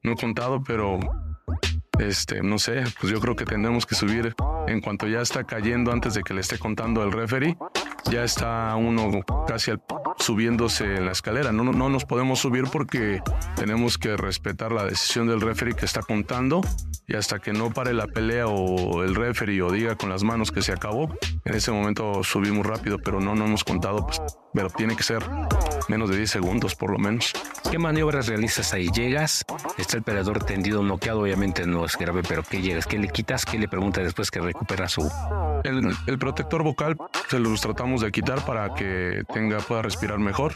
No 0.04 0.14
he 0.14 0.16
contado, 0.16 0.64
pero 0.64 1.00
este, 2.00 2.42
no 2.42 2.58
sé, 2.58 2.84
pues 3.00 3.14
yo 3.14 3.20
creo 3.20 3.36
que 3.36 3.46
tendremos 3.46 3.86
que 3.86 3.96
subir 3.96 4.36
en 4.68 4.82
cuanto 4.82 5.08
ya 5.08 5.22
está 5.22 5.44
cayendo 5.44 5.92
antes 5.92 6.14
de 6.14 6.24
que 6.24 6.34
le 6.34 6.42
esté 6.42 6.58
contando 6.58 7.04
el 7.04 7.12
referee, 7.12 7.58
ya 8.10 8.24
está 8.24 8.76
uno 8.76 9.22
casi 9.48 9.72
subiéndose 10.18 10.98
en 10.98 11.06
la 11.06 11.12
escalera. 11.12 11.52
No, 11.52 11.64
no 11.64 11.90
nos 11.90 12.06
podemos 12.06 12.40
subir 12.40 12.66
porque 12.72 13.22
tenemos 13.56 13.98
que 13.98 14.18
respetar 14.18 14.72
la 14.72 14.86
decisión 14.86 15.28
del 15.28 15.42
referee 15.42 15.76
que 15.76 15.86
está 15.86 16.02
contando 16.02 16.62
y 17.08 17.16
hasta 17.16 17.40
que 17.40 17.54
no 17.54 17.72
pare 17.72 17.94
la 17.94 18.08
pelea 18.08 18.48
o 18.48 19.04
el 19.04 19.16
referee 19.16 19.62
o 19.62 19.72
diga 19.72 19.96
con 19.96 20.10
las 20.10 20.24
manos 20.24 20.52
que 20.52 20.62
se 20.62 20.72
acabó, 20.72 21.14
en 21.46 21.56
ese 21.56 21.72
momento 21.72 22.24
subimos 22.24 22.66
rápido, 22.66 22.98
pero 23.00 23.20
no, 23.20 23.36
no 23.36 23.46
hemos 23.46 23.64
contado, 23.64 24.06
pues, 24.06 24.22
pero 24.54 24.70
tiene 24.70 24.96
que 24.96 25.04
ser 25.04 25.24
menos 25.90 26.10
de 26.10 26.18
10 26.18 26.30
segundos 26.30 26.76
por 26.76 26.92
lo 26.92 26.98
menos. 26.98 27.34
¿Qué 27.70 27.78
maniobras 27.78 28.28
realizas 28.28 28.74
ahí? 28.74 28.90
¿Llegas? 28.94 29.46
Está 29.78 29.98
el 29.98 30.04
peleador 30.04 30.44
tendido, 30.44 30.84
noqueado, 30.84 31.22
obviamente 31.22 31.66
no 31.66 31.86
es 31.86 31.98
grave, 31.98 32.22
pero 32.28 32.44
¿qué 32.44 32.62
llegas? 32.62 32.86
¿Qué 32.86 32.98
le 32.98 33.08
quitas? 33.08 33.46
¿Qué 33.46 33.58
le 33.58 33.68
pregunta 33.68 34.02
después 34.02 34.32
que 34.32 34.42
recupera 34.42 34.90
su... 34.90 35.10
El, 35.64 36.20
protector 36.20 36.64
vocal 36.64 36.98
se 37.30 37.40
los 37.40 37.62
tratamos 37.62 38.02
de 38.02 38.12
quitar 38.12 38.44
para 38.46 38.74
que 38.74 39.24
tenga, 39.34 39.60
pueda 39.60 39.84
respirar 39.84 40.20
mejor. 40.20 40.56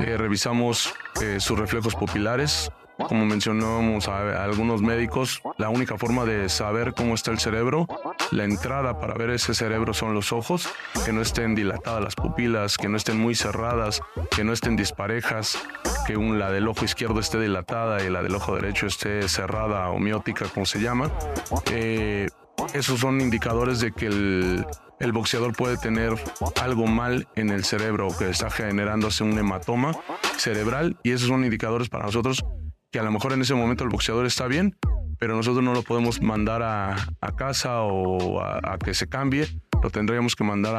Eh, 0.00 0.16
revisamos 0.16 0.92
eh, 1.20 1.38
sus 1.38 1.58
reflejos 1.58 1.94
pupilares, 1.94 2.70
como 2.96 3.24
mencionamos 3.26 4.08
a, 4.08 4.44
algunos 4.44 4.82
médicos, 4.82 5.42
la 5.58 5.68
única 5.68 5.98
forma 5.98 6.24
de 6.24 6.48
saber 6.48 6.94
cómo 6.94 7.14
está 7.14 7.30
el 7.30 7.38
cerebro, 7.38 7.86
la 8.30 8.44
entrada 8.44 9.00
para 9.00 9.14
ver 9.14 9.30
ese 9.30 9.54
cerebro 9.54 9.94
son 9.94 10.14
los 10.14 10.32
ojos, 10.32 10.68
que 11.04 11.12
no 11.12 11.22
estén 11.22 11.54
dilatadas 11.54 12.02
las 12.02 12.14
pupilas, 12.14 12.76
que 12.76 12.88
no 12.88 12.96
estén 12.96 13.18
muy 13.18 13.34
cerradas, 13.34 14.00
que 14.34 14.44
no 14.44 14.52
estén 14.52 14.76
disparejas, 14.76 15.58
que 16.06 16.16
un, 16.16 16.38
la 16.38 16.50
del 16.50 16.68
ojo 16.68 16.84
izquierdo 16.84 17.20
esté 17.20 17.40
dilatada 17.40 18.02
y 18.04 18.10
la 18.10 18.22
del 18.22 18.34
ojo 18.34 18.54
derecho 18.54 18.86
esté 18.86 19.28
cerrada 19.28 19.88
o 19.90 19.98
miótica, 19.98 20.46
como 20.46 20.66
se 20.66 20.80
llama. 20.80 21.10
Eh, 21.70 22.28
esos 22.74 23.00
son 23.00 23.20
indicadores 23.20 23.80
de 23.80 23.92
que 23.92 24.06
el, 24.06 25.12
boxeador 25.12 25.52
puede 25.54 25.76
tener 25.76 26.14
algo 26.60 26.86
mal 26.86 27.28
en 27.34 27.50
el 27.50 27.64
cerebro 27.64 28.08
que 28.16 28.30
está 28.30 28.50
generándose 28.50 29.24
un 29.24 29.36
hematoma 29.38 29.92
cerebral 30.36 30.96
y 31.02 31.10
esos 31.10 31.28
son 31.28 31.44
indicadores 31.44 31.88
para 31.88 32.04
nosotros 32.04 32.44
que 32.92 33.00
a 33.00 33.02
lo 33.02 33.10
mejor 33.10 33.32
en 33.32 33.40
ese 33.40 33.54
momento 33.54 33.84
el 33.84 33.90
boxeador 33.90 34.26
está 34.26 34.46
bien, 34.46 34.76
pero 35.18 35.34
nosotros 35.34 35.64
no 35.64 35.72
lo 35.72 35.82
podemos 35.82 36.20
mandar 36.20 36.62
a, 36.62 36.94
casa 37.36 37.80
o 37.80 38.40
a, 38.42 38.76
que 38.78 38.92
se 38.92 39.08
cambie. 39.08 39.48
Lo 39.82 39.90
tendríamos 39.90 40.36
que 40.36 40.44
mandar 40.44 40.76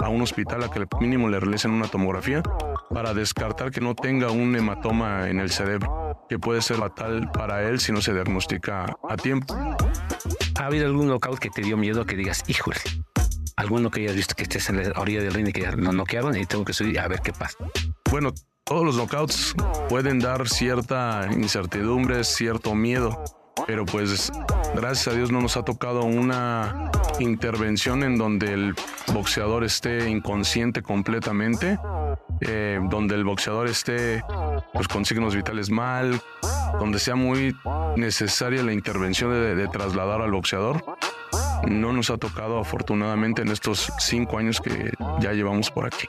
a, 0.00 0.08
un 0.08 0.22
hospital 0.22 0.62
a 0.62 0.70
que 0.70 0.86
mínimo 1.00 1.28
le 1.28 1.40
realicen 1.40 1.72
una 1.72 1.88
tomografía 1.88 2.42
para 2.90 3.12
descartar 3.12 3.72
que 3.72 3.80
no 3.80 3.94
tenga 3.94 4.30
un 4.30 4.54
hematoma 4.54 5.28
en 5.28 5.40
el 5.40 5.50
cerebro, 5.50 6.24
que 6.28 6.38
puede 6.38 6.62
ser 6.62 6.76
fatal 6.76 7.30
para 7.32 7.68
él 7.68 7.80
si 7.80 7.90
no 7.92 8.00
se 8.00 8.14
diagnostica 8.14 8.96
a 9.08 9.16
tiempo. 9.16 9.54
¿Ha 10.58 10.66
habido 10.66 10.86
algún 10.86 11.08
knockout 11.08 11.38
que 11.38 11.50
te 11.50 11.62
dio 11.62 11.76
miedo 11.76 12.06
que 12.06 12.16
digas, 12.16 12.44
híjole, 12.46 12.78
alguno 13.56 13.90
que 13.90 14.02
hayas 14.02 14.14
visto 14.14 14.34
que 14.36 14.44
estés 14.44 14.70
en 14.70 14.82
la 14.82 15.00
orilla 15.00 15.20
del 15.20 15.34
ring 15.34 15.48
y 15.48 15.52
que 15.52 15.66
no 15.76 15.92
noquearon 15.92 16.36
y 16.36 16.46
tengo 16.46 16.64
que 16.64 16.72
subir 16.72 16.98
a 17.00 17.08
ver 17.08 17.20
qué 17.20 17.32
pasa? 17.32 17.58
Bueno, 18.10 18.32
todos 18.66 18.84
los 18.84 18.96
knockouts 18.96 19.54
pueden 19.88 20.18
dar 20.18 20.48
cierta 20.48 21.28
incertidumbre, 21.32 22.24
cierto 22.24 22.74
miedo, 22.74 23.22
pero 23.64 23.86
pues 23.86 24.32
gracias 24.74 25.06
a 25.06 25.16
Dios 25.16 25.30
no 25.30 25.40
nos 25.40 25.56
ha 25.56 25.62
tocado 25.62 26.02
una 26.02 26.90
intervención 27.20 28.02
en 28.02 28.18
donde 28.18 28.52
el 28.52 28.74
boxeador 29.14 29.62
esté 29.62 30.10
inconsciente 30.10 30.82
completamente, 30.82 31.78
eh, 32.40 32.80
donde 32.90 33.14
el 33.14 33.24
boxeador 33.24 33.68
esté 33.68 34.24
pues, 34.72 34.88
con 34.88 35.04
signos 35.04 35.36
vitales 35.36 35.70
mal, 35.70 36.20
donde 36.80 36.98
sea 36.98 37.14
muy 37.14 37.56
necesaria 37.96 38.64
la 38.64 38.72
intervención 38.72 39.30
de 39.30 39.68
trasladar 39.68 40.20
al 40.20 40.32
boxeador. 40.32 40.84
No 41.68 41.92
nos 41.92 42.10
ha 42.10 42.18
tocado 42.18 42.58
afortunadamente 42.58 43.42
en 43.42 43.48
estos 43.48 43.92
cinco 44.00 44.38
años 44.38 44.60
que 44.60 44.92
ya 45.20 45.32
llevamos 45.32 45.70
por 45.70 45.86
aquí. 45.86 46.08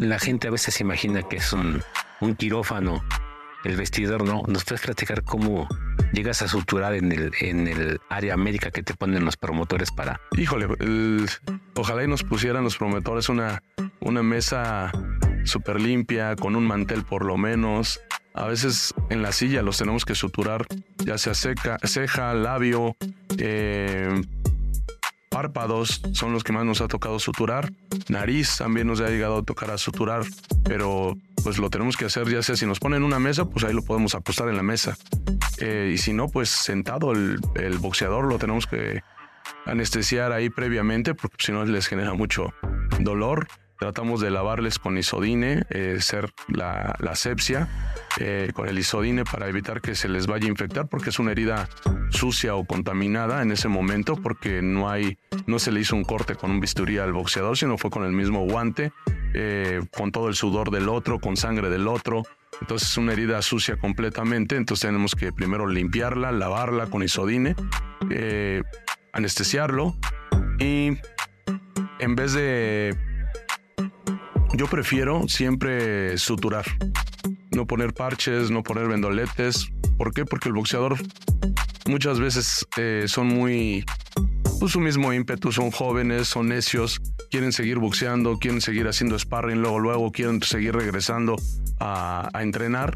La 0.00 0.18
gente 0.18 0.48
a 0.48 0.50
veces 0.50 0.80
imagina 0.80 1.22
que 1.22 1.36
es 1.36 1.52
un, 1.52 1.82
un 2.20 2.34
quirófano, 2.34 3.04
el 3.64 3.76
vestidor, 3.76 4.24
¿no? 4.24 4.42
¿Nos 4.48 4.64
puedes 4.64 4.82
platicar 4.82 5.22
cómo 5.22 5.68
llegas 6.12 6.42
a 6.42 6.48
suturar 6.48 6.94
en 6.94 7.12
el, 7.12 7.32
en 7.40 7.68
el 7.68 8.00
área 8.08 8.36
médica 8.36 8.70
que 8.70 8.82
te 8.82 8.94
ponen 8.94 9.24
los 9.24 9.36
promotores 9.36 9.90
para... 9.90 10.20
Híjole, 10.36 10.66
ojalá 11.74 12.04
y 12.04 12.08
nos 12.08 12.22
pusieran 12.22 12.64
los 12.64 12.76
promotores 12.76 13.28
una, 13.28 13.62
una 14.00 14.22
mesa 14.22 14.90
súper 15.44 15.80
limpia, 15.80 16.36
con 16.36 16.56
un 16.56 16.66
mantel 16.66 17.04
por 17.04 17.24
lo 17.24 17.36
menos. 17.36 18.00
A 18.34 18.46
veces 18.46 18.94
en 19.10 19.22
la 19.22 19.32
silla 19.32 19.62
los 19.62 19.78
tenemos 19.78 20.04
que 20.04 20.14
suturar, 20.14 20.66
ya 20.98 21.18
sea 21.18 21.34
seca, 21.34 21.78
ceja, 21.84 22.32
labio, 22.34 22.96
eh, 23.38 24.22
párpados 25.32 26.02
son 26.12 26.32
los 26.32 26.44
que 26.44 26.52
más 26.52 26.64
nos 26.64 26.80
ha 26.80 26.88
tocado 26.88 27.18
suturar. 27.18 27.72
Nariz 28.08 28.58
también 28.58 28.86
nos 28.86 29.00
ha 29.00 29.08
llegado 29.08 29.38
a 29.38 29.42
tocar 29.42 29.70
a 29.70 29.78
suturar, 29.78 30.22
pero 30.64 31.16
pues 31.42 31.58
lo 31.58 31.70
tenemos 31.70 31.96
que 31.96 32.04
hacer 32.04 32.28
ya 32.28 32.42
sea 32.42 32.54
si 32.54 32.66
nos 32.66 32.78
ponen 32.78 33.02
una 33.02 33.18
mesa, 33.18 33.46
pues 33.46 33.64
ahí 33.64 33.72
lo 33.72 33.82
podemos 33.82 34.14
acostar 34.14 34.48
en 34.48 34.56
la 34.56 34.62
mesa. 34.62 34.96
Eh, 35.58 35.92
y 35.94 35.98
si 35.98 36.12
no, 36.12 36.28
pues 36.28 36.50
sentado 36.50 37.12
el, 37.12 37.78
boxeador 37.78 38.26
lo 38.26 38.38
tenemos 38.38 38.66
que 38.66 39.02
anestesiar 39.64 40.32
ahí 40.32 40.50
previamente, 40.50 41.14
porque 41.14 41.36
si 41.38 41.52
no 41.52 41.64
les 41.64 41.86
genera 41.86 42.12
mucho 42.14 42.52
dolor. 43.00 43.48
Tratamos 43.78 44.20
de 44.20 44.30
lavarles 44.30 44.78
con 44.78 44.96
isodine, 44.96 45.64
eh, 45.70 45.96
ser 46.00 46.30
la, 46.46 46.94
la 47.00 47.16
sepsia, 47.16 47.68
eh, 48.18 48.50
con 48.54 48.68
el 48.68 48.78
isodine 48.78 49.24
para 49.24 49.48
evitar 49.48 49.80
que 49.80 49.94
se 49.94 50.08
les 50.08 50.26
vaya 50.26 50.46
a 50.46 50.50
infectar, 50.50 50.88
porque 50.88 51.10
es 51.10 51.18
una 51.18 51.32
herida 51.32 51.68
sucia 52.10 52.54
o 52.54 52.64
contaminada 52.64 53.42
en 53.42 53.52
ese 53.52 53.68
momento, 53.68 54.16
porque 54.16 54.62
no 54.62 54.90
hay, 54.90 55.18
no 55.46 55.58
se 55.58 55.72
le 55.72 55.80
hizo 55.80 55.96
un 55.96 56.04
corte 56.04 56.34
con 56.34 56.50
un 56.50 56.60
bisturí 56.60 56.98
al 56.98 57.12
boxeador, 57.12 57.56
sino 57.56 57.78
fue 57.78 57.90
con 57.90 58.04
el 58.04 58.12
mismo 58.12 58.44
guante, 58.44 58.92
eh, 59.34 59.80
con 59.96 60.12
todo 60.12 60.28
el 60.28 60.34
sudor 60.34 60.70
del 60.70 60.88
otro, 60.88 61.20
con 61.20 61.36
sangre 61.36 61.70
del 61.70 61.88
otro. 61.88 62.22
Entonces 62.60 62.90
es 62.90 62.96
una 62.96 63.12
herida 63.12 63.40
sucia 63.42 63.76
completamente, 63.76 64.56
entonces 64.56 64.86
tenemos 64.88 65.14
que 65.14 65.32
primero 65.32 65.66
limpiarla, 65.66 66.32
lavarla 66.32 66.86
con 66.86 67.02
isodine, 67.02 67.56
anestesiarlo 69.12 69.96
y 70.58 70.98
en 71.98 72.14
vez 72.14 72.34
de 72.34 72.96
yo 74.54 74.66
prefiero 74.66 75.28
siempre 75.28 76.18
suturar, 76.18 76.64
no 77.52 77.66
poner 77.66 77.94
parches, 77.94 78.50
no 78.50 78.62
poner 78.62 78.88
vendoletes. 78.88 79.68
¿Por 79.96 80.12
qué? 80.12 80.24
Porque 80.24 80.48
el 80.48 80.54
boxeador 80.54 80.96
muchas 81.86 82.20
veces 82.20 82.66
eh, 82.76 83.04
son 83.06 83.28
muy, 83.28 83.84
pues 84.60 84.72
su 84.72 84.80
mismo 84.80 85.12
ímpetu, 85.12 85.52
son 85.52 85.70
jóvenes, 85.70 86.28
son 86.28 86.48
necios, 86.48 87.00
quieren 87.30 87.52
seguir 87.52 87.78
boxeando, 87.78 88.38
quieren 88.38 88.60
seguir 88.60 88.86
haciendo 88.88 89.18
sparring, 89.18 89.60
luego, 89.60 89.78
luego 89.78 90.12
quieren 90.12 90.42
seguir 90.42 90.74
regresando 90.74 91.36
a, 91.80 92.30
entrenar. 92.40 92.94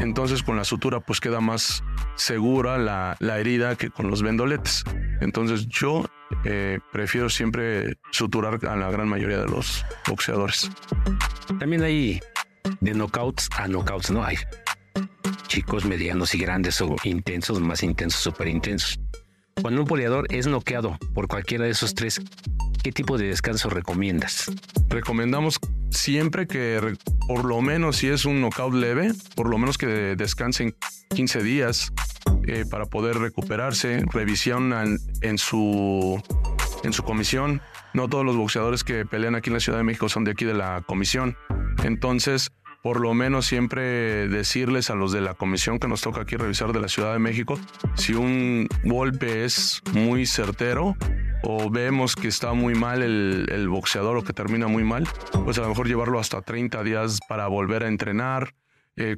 Entonces 0.00 0.42
con 0.42 0.56
la 0.56 0.64
sutura 0.64 1.00
pues 1.00 1.20
queda 1.20 1.40
más 1.40 1.82
segura 2.16 2.78
la, 2.78 3.16
la 3.20 3.38
herida 3.38 3.76
que 3.76 3.90
con 3.90 4.10
los 4.10 4.22
vendoletes. 4.22 4.84
Entonces 5.20 5.66
yo 5.68 6.04
eh, 6.44 6.78
prefiero 6.92 7.28
siempre 7.28 7.96
suturar 8.10 8.58
a 8.66 8.76
la 8.76 8.90
gran 8.90 9.08
mayoría 9.08 9.38
de 9.38 9.46
los 9.46 9.84
boxeadores. 10.06 10.70
También 11.58 11.82
hay 11.82 12.20
de 12.80 12.92
knockouts 12.92 13.48
a 13.56 13.66
knockouts, 13.66 14.10
¿no? 14.10 14.24
Hay 14.24 14.36
chicos 15.46 15.84
medianos 15.84 16.34
y 16.34 16.38
grandes 16.38 16.80
o 16.80 16.96
intensos, 17.04 17.60
más 17.60 17.82
intensos, 17.82 18.20
súper 18.20 18.48
intensos. 18.48 19.00
Cuando 19.60 19.80
un 19.80 19.88
peleador 19.88 20.26
es 20.32 20.46
noqueado 20.46 20.96
por 21.14 21.26
cualquiera 21.26 21.64
de 21.64 21.70
esos 21.70 21.94
tres, 21.94 22.20
¿qué 22.82 22.92
tipo 22.92 23.18
de 23.18 23.26
descanso 23.26 23.68
recomiendas? 23.70 24.52
Recomendamos 24.88 25.58
siempre 25.90 26.46
que, 26.46 26.96
por 27.26 27.44
lo 27.44 27.60
menos 27.60 27.96
si 27.96 28.08
es 28.08 28.24
un 28.24 28.40
knockout 28.40 28.74
leve, 28.74 29.12
por 29.34 29.48
lo 29.48 29.58
menos 29.58 29.76
que 29.78 30.14
descansen 30.16 30.76
15 31.14 31.42
días 31.42 31.92
eh, 32.48 32.64
para 32.68 32.86
poder 32.86 33.18
recuperarse, 33.18 34.02
revisión 34.10 34.72
en, 35.20 35.38
su, 35.38 36.22
en 36.82 36.92
su 36.92 37.02
comisión. 37.02 37.60
No 37.92 38.08
todos 38.08 38.24
los 38.24 38.36
boxeadores 38.36 38.84
que 38.84 39.04
pelean 39.04 39.34
aquí 39.34 39.50
en 39.50 39.54
la 39.54 39.60
Ciudad 39.60 39.78
de 39.78 39.84
México 39.84 40.08
son 40.08 40.24
de 40.24 40.30
aquí 40.30 40.46
de 40.46 40.54
la 40.54 40.82
comisión. 40.86 41.36
Entonces, 41.84 42.50
por 42.82 43.00
lo 43.00 43.12
menos 43.12 43.44
siempre 43.44 44.28
decirles 44.28 44.88
a 44.88 44.94
los 44.94 45.12
de 45.12 45.20
la 45.20 45.34
comisión 45.34 45.78
que 45.78 45.88
nos 45.88 46.00
toca 46.00 46.22
aquí 46.22 46.36
revisar 46.36 46.72
de 46.72 46.80
la 46.80 46.88
Ciudad 46.88 47.12
de 47.12 47.18
México 47.18 47.58
si 47.94 48.14
un 48.14 48.66
golpe 48.82 49.44
es 49.44 49.82
muy 49.92 50.24
certero 50.24 50.96
o 51.42 51.70
vemos 51.70 52.16
que 52.16 52.28
está 52.28 52.54
muy 52.54 52.74
mal 52.74 53.02
el, 53.02 53.68
boxeador 53.68 54.16
o 54.16 54.24
que 54.24 54.32
termina 54.32 54.68
muy 54.68 54.84
mal, 54.84 55.06
pues 55.44 55.58
a 55.58 55.62
lo 55.62 55.68
mejor 55.68 55.86
llevarlo 55.86 56.18
hasta 56.18 56.40
30 56.40 56.82
días 56.82 57.18
para 57.28 57.46
volver 57.46 57.84
a 57.84 57.88
entrenar, 57.88 58.54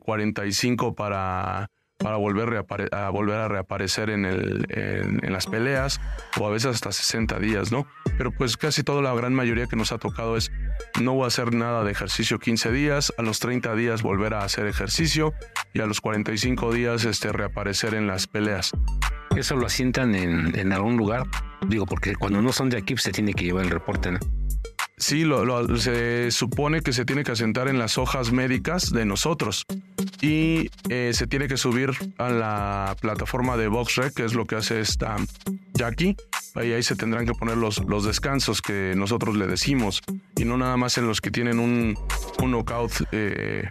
45 0.00 0.88
eh, 0.88 0.92
para 0.96 1.70
para 2.00 2.16
volver 2.16 2.64
a, 2.92 3.10
volver 3.10 3.36
a 3.36 3.48
reaparecer 3.48 4.10
en, 4.10 4.24
el, 4.24 4.66
en, 4.70 5.32
las 5.32 5.46
peleas 5.46 6.00
o 6.38 6.46
a 6.46 6.50
veces 6.50 6.74
hasta 6.74 6.92
60 6.92 7.38
días, 7.38 7.70
¿no? 7.70 7.86
Pero 8.16 8.32
pues 8.32 8.56
casi 8.56 8.82
toda 8.82 9.02
la 9.02 9.14
gran 9.14 9.34
mayoría 9.34 9.66
que 9.66 9.76
nos 9.76 9.92
ha 9.92 9.98
tocado 9.98 10.36
es 10.36 10.50
no 11.00 11.14
voy 11.14 11.24
a 11.24 11.28
hacer 11.28 11.54
nada 11.54 11.84
de 11.84 11.92
ejercicio 11.92 12.38
15 12.38 12.72
días, 12.72 13.12
a 13.18 13.22
los 13.22 13.38
30 13.38 13.74
días 13.74 14.02
volver 14.02 14.34
a 14.34 14.44
hacer 14.44 14.66
ejercicio 14.66 15.34
y 15.72 15.80
a 15.80 15.86
los 15.86 16.00
45 16.00 16.72
días 16.72 17.04
este, 17.04 17.32
reaparecer 17.32 17.94
en 17.94 18.06
las 18.06 18.26
peleas. 18.26 18.72
¿Eso 19.36 19.56
lo 19.56 19.66
asientan 19.66 20.14
en, 20.14 20.72
algún 20.72 20.96
lugar? 20.96 21.24
Digo, 21.68 21.86
porque 21.86 22.16
cuando 22.16 22.42
no 22.42 22.52
son 22.52 22.68
de 22.68 22.78
aquí 22.78 22.94
pues, 22.94 23.04
se 23.04 23.12
tiene 23.12 23.32
que 23.32 23.44
llevar 23.44 23.64
el 23.64 23.70
reporte. 23.70 24.18
Sí, 25.00 25.24
lo, 25.24 25.76
se 25.78 26.30
supone 26.30 26.82
que 26.82 26.92
se 26.92 27.06
tiene 27.06 27.24
que 27.24 27.32
asentar 27.32 27.68
en 27.68 27.78
las 27.78 27.96
hojas 27.96 28.32
médicas 28.32 28.92
de 28.92 29.06
nosotros 29.06 29.64
y 30.20 30.70
eh, 30.90 31.12
se 31.14 31.26
tiene 31.26 31.48
que 31.48 31.56
subir 31.56 31.92
a 32.18 32.28
la 32.28 32.96
plataforma 33.00 33.56
de 33.56 33.68
VoxRec, 33.68 34.12
que 34.12 34.26
es 34.26 34.34
lo 34.34 34.44
que 34.44 34.56
hace 34.56 34.80
esta 34.80 35.16
Jackie. 35.72 36.16
Ahí, 36.54 36.72
ahí 36.72 36.82
se 36.82 36.96
tendrán 36.96 37.24
que 37.24 37.32
poner 37.32 37.56
los, 37.56 37.78
los 37.86 38.04
descansos 38.04 38.60
que 38.60 38.92
nosotros 38.94 39.36
le 39.36 39.46
decimos 39.46 40.02
y 40.36 40.44
no 40.44 40.58
nada 40.58 40.76
más 40.76 40.98
en 40.98 41.06
los 41.06 41.22
que 41.22 41.30
tienen 41.30 41.60
un, 41.60 41.98
un 42.42 42.50
knockout 42.50 42.92
eh, 43.10 43.70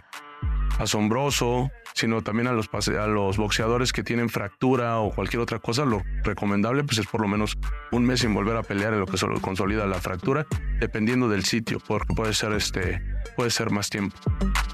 asombroso 0.80 1.70
sino 1.94 2.22
también 2.22 2.48
a 2.48 2.52
los, 2.52 2.68
a 2.72 3.06
los 3.06 3.36
boxeadores 3.36 3.92
que 3.92 4.02
tienen 4.02 4.28
fractura 4.28 4.98
o 4.98 5.14
cualquier 5.14 5.42
otra 5.42 5.58
cosa, 5.58 5.84
lo 5.84 6.02
recomendable 6.22 6.84
pues 6.84 6.98
es 6.98 7.06
por 7.06 7.20
lo 7.20 7.28
menos 7.28 7.58
un 7.90 8.04
mes 8.04 8.20
sin 8.20 8.34
volver 8.34 8.56
a 8.56 8.62
pelear 8.62 8.92
en 8.92 9.00
lo 9.00 9.06
que 9.06 9.16
solo 9.16 9.40
consolida 9.40 9.86
la 9.86 10.00
fractura, 10.00 10.46
dependiendo 10.78 11.28
del 11.28 11.44
sitio, 11.44 11.78
porque 11.86 12.14
puede 12.14 12.32
ser, 12.34 12.52
este, 12.52 13.02
puede 13.36 13.50
ser 13.50 13.70
más 13.70 13.90
tiempo. 13.90 14.16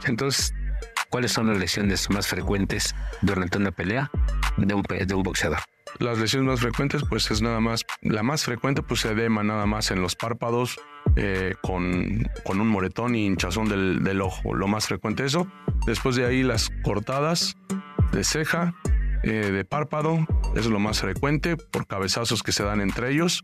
Entonces, 0.05 0.55
¿cuáles 1.11 1.33
son 1.33 1.49
las 1.49 1.59
lesiones 1.59 2.09
más 2.11 2.27
frecuentes 2.27 2.95
durante 3.23 3.59
una 3.59 3.73
pelea 3.73 4.11
de 4.57 4.75
un, 4.75 4.83
de 4.83 5.15
un 5.15 5.23
boxeador? 5.23 5.59
Las 5.99 6.19
lesiones 6.19 6.49
más 6.49 6.61
frecuentes, 6.61 7.03
pues 7.09 7.31
es 7.31 7.41
nada 7.43 7.61
más, 7.61 7.85
la 8.03 8.23
más 8.23 8.45
frecuente, 8.45 8.83
pues 8.83 9.01
se 9.01 9.11
edema 9.11 9.43
nada 9.43 9.67
más 9.67 9.91
en 9.91 10.03
los 10.03 10.15
párpados, 10.15 10.79
eh, 11.17 11.55
con, 11.63 12.29
con, 12.45 12.61
un 12.61 12.69
moretón 12.69 13.15
y 13.15 13.27
hinchazón 13.27 13.69
del, 13.69 14.05
del, 14.05 14.21
ojo. 14.21 14.55
Lo 14.55 14.69
más 14.69 14.87
frecuente 14.87 15.25
eso. 15.25 15.47
Después 15.87 16.17
de 16.17 16.27
ahí 16.27 16.43
las 16.43 16.71
cortadas 16.83 17.57
de 18.13 18.23
ceja, 18.23 18.75
eh, 19.23 19.51
de 19.51 19.65
párpado, 19.65 20.27
es 20.55 20.67
lo 20.67 20.79
más 20.79 21.01
frecuente 21.01 21.57
por 21.57 21.87
cabezazos 21.87 22.43
que 22.43 22.53
se 22.53 22.65
dan 22.65 22.81
entre 22.81 23.11
ellos. 23.11 23.43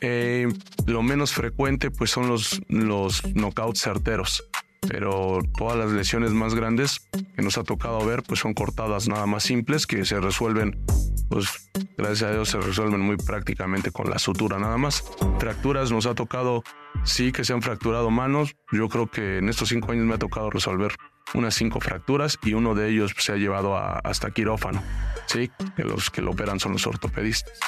Eh, 0.00 0.48
lo 0.86 1.02
menos 1.02 1.32
frecuente 1.32 1.90
pues 1.90 2.10
son 2.10 2.28
los, 2.28 2.60
los 2.68 3.22
knockouts 3.34 3.80
certeros 3.80 4.42
pero 4.88 5.40
todas 5.56 5.76
las 5.76 5.90
lesiones 5.90 6.32
más 6.32 6.54
grandes 6.54 7.08
que 7.34 7.42
nos 7.42 7.58
ha 7.58 7.64
tocado 7.64 8.04
ver 8.04 8.22
pues 8.22 8.40
son 8.40 8.54
cortadas 8.54 9.08
nada 9.08 9.26
más 9.26 9.44
simples 9.44 9.86
que 9.86 10.04
se 10.04 10.20
resuelven 10.20 10.84
pues 11.28 11.70
gracias 11.96 12.30
a 12.30 12.32
Dios 12.32 12.48
se 12.48 12.60
resuelven 12.60 13.00
muy 13.00 13.16
prácticamente 13.16 13.90
con 13.90 14.10
la 14.10 14.18
sutura 14.18 14.58
nada 14.58 14.76
más. 14.76 15.02
Fracturas 15.38 15.90
nos 15.90 16.06
ha 16.06 16.14
tocado 16.14 16.62
sí 17.04 17.32
que 17.32 17.44
se 17.44 17.52
han 17.52 17.62
fracturado 17.62 18.10
manos. 18.10 18.54
Yo 18.70 18.88
creo 18.88 19.10
que 19.10 19.38
en 19.38 19.48
estos 19.48 19.70
cinco 19.70 19.92
años 19.92 20.04
me 20.04 20.14
ha 20.14 20.18
tocado 20.18 20.50
resolver 20.50 20.94
unas 21.32 21.54
cinco 21.54 21.80
fracturas 21.80 22.38
y 22.42 22.52
uno 22.52 22.74
de 22.74 22.90
ellos 22.90 23.14
se 23.18 23.32
ha 23.32 23.36
llevado 23.36 23.76
hasta 23.76 24.30
quirófano 24.30 24.82
sí 25.26 25.50
que 25.76 25.82
los 25.82 26.10
que 26.10 26.22
lo 26.22 26.32
operan 26.32 26.60
son 26.60 26.72
los 26.72 26.86
ortopedistas. 26.86 27.58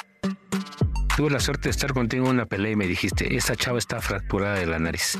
Tuve 1.15 1.31
la 1.31 1.39
suerte 1.39 1.63
de 1.63 1.71
estar 1.71 1.93
contigo 1.93 2.25
en 2.25 2.31
una 2.31 2.45
pelea 2.45 2.71
y 2.71 2.75
me 2.75 2.87
dijiste, 2.87 3.35
esta 3.35 3.55
chava 3.55 3.79
está 3.79 3.99
fracturada 4.01 4.55
de 4.55 4.67
la 4.67 4.77
nariz. 4.77 5.17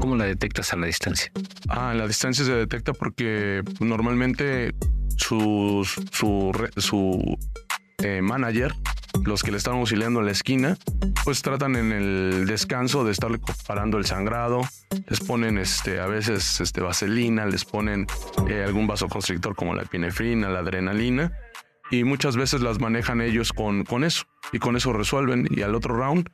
¿Cómo 0.00 0.16
la 0.16 0.24
detectas 0.24 0.72
a 0.72 0.76
la 0.76 0.86
distancia? 0.86 1.32
Ah, 1.68 1.92
la 1.94 2.06
distancia 2.06 2.44
se 2.44 2.52
detecta 2.52 2.92
porque 2.92 3.62
normalmente 3.80 4.74
su, 5.16 5.86
su, 6.12 6.52
su 6.76 7.38
eh, 7.98 8.22
manager, 8.22 8.74
los 9.24 9.42
que 9.42 9.50
le 9.50 9.56
están 9.56 9.74
auxiliando 9.74 10.20
en 10.20 10.26
la 10.26 10.32
esquina, 10.32 10.76
pues 11.24 11.42
tratan 11.42 11.74
en 11.76 11.92
el 11.92 12.46
descanso 12.46 13.04
de 13.04 13.12
estarle 13.12 13.40
parando 13.66 13.98
el 13.98 14.06
sangrado, 14.06 14.60
les 15.08 15.20
ponen 15.20 15.58
este, 15.58 15.98
a 15.98 16.06
veces 16.06 16.60
este, 16.60 16.80
vaselina, 16.80 17.46
les 17.46 17.64
ponen 17.64 18.06
eh, 18.48 18.62
algún 18.64 18.86
vasoconstrictor 18.86 19.56
como 19.56 19.74
la 19.74 19.82
epinefrina, 19.82 20.48
la 20.48 20.60
adrenalina, 20.60 21.32
y 21.90 22.04
muchas 22.04 22.36
veces 22.36 22.60
las 22.60 22.78
manejan 22.78 23.20
ellos 23.20 23.52
con, 23.52 23.84
con 23.84 24.04
eso, 24.04 24.24
y 24.52 24.58
con 24.58 24.76
eso 24.76 24.92
resuelven, 24.92 25.48
y 25.50 25.62
al 25.62 25.74
otro 25.74 25.96
round 25.96 26.28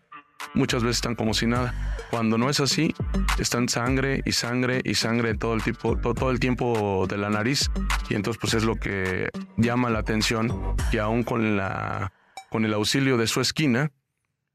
muchas 0.54 0.82
veces 0.82 0.96
están 0.96 1.14
como 1.14 1.34
si 1.34 1.46
nada. 1.46 1.74
Cuando 2.10 2.38
no 2.38 2.48
es 2.48 2.60
así, 2.60 2.94
están 3.38 3.68
sangre 3.68 4.22
y 4.24 4.32
sangre 4.32 4.80
y 4.84 4.94
sangre 4.94 5.34
todo 5.34 5.54
el, 5.54 5.62
tipo, 5.62 5.96
todo, 5.96 6.30
el 6.30 6.40
tiempo 6.40 7.06
de 7.08 7.18
la 7.18 7.30
nariz. 7.30 7.70
Y 8.08 8.14
entonces 8.14 8.40
pues 8.40 8.54
es 8.54 8.64
lo 8.64 8.76
que 8.76 9.30
llama 9.56 9.90
la 9.90 10.00
atención 10.00 10.76
que 10.90 11.00
aún 11.00 11.24
con, 11.24 11.56
la, 11.56 12.12
con 12.50 12.64
el 12.64 12.74
auxilio 12.74 13.16
de 13.16 13.26
su 13.26 13.40
esquina, 13.40 13.90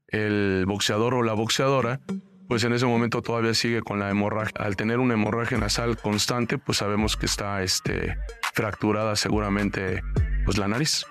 el 0.08 0.64
boxeador 0.66 1.14
o 1.14 1.22
la 1.22 1.34
boxeadora, 1.34 2.00
pues 2.48 2.64
en 2.64 2.72
ese 2.72 2.86
momento 2.86 3.22
todavía 3.22 3.54
sigue 3.54 3.82
con 3.82 4.00
la 4.00 4.10
hemorragia. 4.10 4.54
Al 4.58 4.74
tener 4.74 4.98
una 4.98 5.14
hemorragia 5.14 5.58
nasal 5.58 5.96
constante, 5.96 6.58
pues 6.58 6.78
sabemos 6.78 7.16
que 7.16 7.26
está 7.26 7.62
este, 7.62 8.16
fracturada 8.54 9.14
seguramente 9.14 10.02
pues 10.44 10.58
la 10.58 10.66
nariz. 10.66 11.06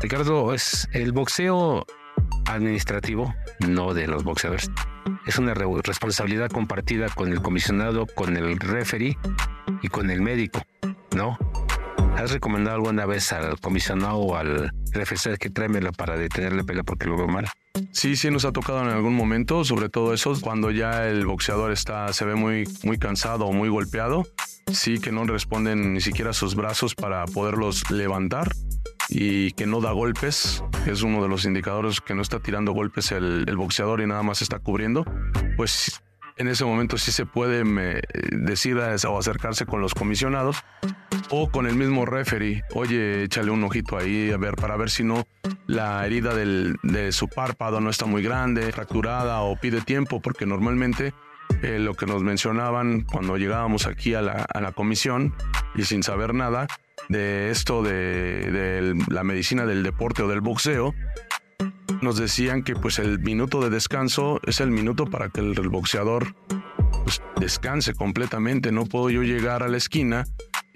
Ricardo, 0.00 0.52
es 0.52 0.88
el 0.92 1.12
boxeo 1.12 1.86
administrativo, 2.46 3.34
no 3.66 3.94
de 3.94 4.06
los 4.06 4.24
boxeadores. 4.24 4.70
Es 5.26 5.38
una 5.38 5.54
responsabilidad 5.54 6.50
compartida 6.50 7.08
con 7.08 7.32
el 7.32 7.42
comisionado, 7.42 8.06
con 8.06 8.36
el 8.36 8.58
referee 8.58 9.16
y 9.82 9.88
con 9.88 10.10
el 10.10 10.22
médico, 10.22 10.62
¿no? 11.14 11.38
¿Has 12.16 12.32
recomendado 12.32 12.76
alguna 12.76 13.04
vez 13.04 13.32
al 13.32 13.60
comisionado 13.60 14.16
o 14.16 14.36
al 14.36 14.72
referee 14.92 15.36
que 15.36 15.50
tráemela 15.50 15.92
para 15.92 16.16
detenerle 16.16 16.64
pelea 16.64 16.82
porque 16.82 17.06
lo 17.06 17.16
veo 17.16 17.28
mal? 17.28 17.46
Sí, 17.92 18.16
sí 18.16 18.30
nos 18.30 18.44
ha 18.46 18.52
tocado 18.52 18.82
en 18.82 18.88
algún 18.88 19.14
momento, 19.14 19.64
sobre 19.64 19.90
todo 19.90 20.14
eso 20.14 20.32
cuando 20.40 20.70
ya 20.70 21.06
el 21.08 21.26
boxeador 21.26 21.72
está 21.72 22.10
se 22.14 22.24
ve 22.24 22.34
muy 22.34 22.64
muy 22.84 22.98
cansado 22.98 23.46
o 23.46 23.52
muy 23.52 23.68
golpeado, 23.68 24.26
sí 24.72 24.98
que 24.98 25.12
no 25.12 25.24
responden 25.24 25.92
ni 25.92 26.00
siquiera 26.00 26.32
sus 26.32 26.54
brazos 26.54 26.94
para 26.94 27.26
poderlos 27.26 27.90
levantar 27.90 28.50
y 29.08 29.52
que 29.52 29.66
no 29.66 29.80
da 29.80 29.92
golpes, 29.92 30.62
es 30.86 31.02
uno 31.02 31.22
de 31.22 31.28
los 31.28 31.44
indicadores 31.44 32.00
que 32.00 32.14
no 32.14 32.22
está 32.22 32.40
tirando 32.40 32.72
golpes 32.72 33.12
el, 33.12 33.44
boxeador 33.56 34.00
y 34.00 34.06
nada 34.06 34.22
más 34.22 34.42
está 34.42 34.58
cubriendo, 34.58 35.04
pues 35.56 36.02
en 36.36 36.48
ese 36.48 36.64
momento 36.64 36.98
sí 36.98 37.12
se 37.12 37.24
puede 37.24 37.64
decir 38.30 38.76
o 38.76 39.18
acercarse 39.18 39.64
con 39.64 39.80
los 39.80 39.94
comisionados 39.94 40.62
o 41.30 41.50
con 41.50 41.66
el 41.66 41.76
mismo 41.76 42.04
referee. 42.04 42.62
Oye, 42.74 43.24
échale 43.24 43.50
un 43.50 43.64
ojito 43.64 43.96
ahí 43.96 44.30
a 44.30 44.36
ver 44.36 44.54
para 44.54 44.76
ver 44.76 44.90
si 44.90 45.02
no 45.02 45.26
la 45.66 46.04
herida 46.06 46.34
de 46.34 47.12
su 47.12 47.28
párpado 47.28 47.80
no 47.80 47.90
está 47.90 48.06
muy 48.06 48.22
grande, 48.22 48.70
fracturada 48.72 49.40
o 49.40 49.56
pide 49.56 49.80
tiempo, 49.80 50.20
porque 50.20 50.46
normalmente 50.46 51.14
eh, 51.62 51.78
lo 51.78 51.94
que 51.94 52.06
nos 52.06 52.22
mencionaban 52.22 53.02
cuando 53.02 53.38
llegábamos 53.38 53.86
aquí 53.86 54.14
a 54.14 54.20
la, 54.20 54.46
a 54.52 54.60
la 54.60 54.72
comisión 54.72 55.34
y 55.74 55.84
sin 55.84 56.02
saber 56.02 56.34
nada 56.34 56.66
de 57.08 57.50
esto 57.50 57.82
de, 57.82 58.50
de 58.50 59.04
la 59.08 59.24
medicina 59.24 59.66
del 59.66 59.82
deporte 59.82 60.22
o 60.22 60.28
del 60.28 60.40
boxeo, 60.40 60.94
nos 62.02 62.18
decían 62.18 62.62
que 62.62 62.74
pues 62.74 62.98
el 62.98 63.18
minuto 63.20 63.60
de 63.60 63.70
descanso 63.70 64.40
es 64.44 64.60
el 64.60 64.70
minuto 64.70 65.06
para 65.06 65.28
que 65.28 65.40
el, 65.40 65.54
boxeador 65.68 66.34
pues, 67.04 67.22
descanse 67.40 67.94
completamente. 67.94 68.72
No 68.72 68.84
puedo 68.84 69.10
yo 69.10 69.22
llegar 69.22 69.62
a 69.62 69.68
la 69.68 69.76
esquina 69.76 70.26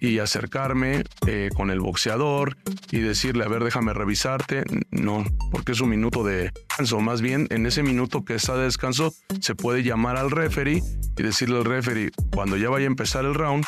y 0.00 0.18
acercarme 0.18 1.04
eh, 1.26 1.50
con 1.54 1.70
el 1.70 1.80
boxeador 1.80 2.56
y 2.90 3.00
decirle, 3.00 3.44
a 3.44 3.48
ver, 3.48 3.62
déjame 3.62 3.92
revisarte. 3.92 4.64
No, 4.90 5.24
porque 5.52 5.72
es 5.72 5.80
un 5.80 5.90
minuto 5.90 6.24
de 6.24 6.50
descanso. 6.50 7.00
Más 7.00 7.20
bien, 7.20 7.46
en 7.50 7.66
ese 7.66 7.82
minuto 7.82 8.24
que 8.24 8.34
está 8.34 8.56
de 8.56 8.64
descanso, 8.64 9.12
se 9.40 9.54
puede 9.54 9.82
llamar 9.82 10.16
al 10.16 10.30
referee 10.30 10.82
y 11.16 11.22
decirle 11.22 11.58
al 11.58 11.64
referee, 11.64 12.10
cuando 12.32 12.56
ya 12.56 12.70
vaya 12.70 12.84
a 12.84 12.86
empezar 12.86 13.24
el 13.24 13.34
round, 13.34 13.66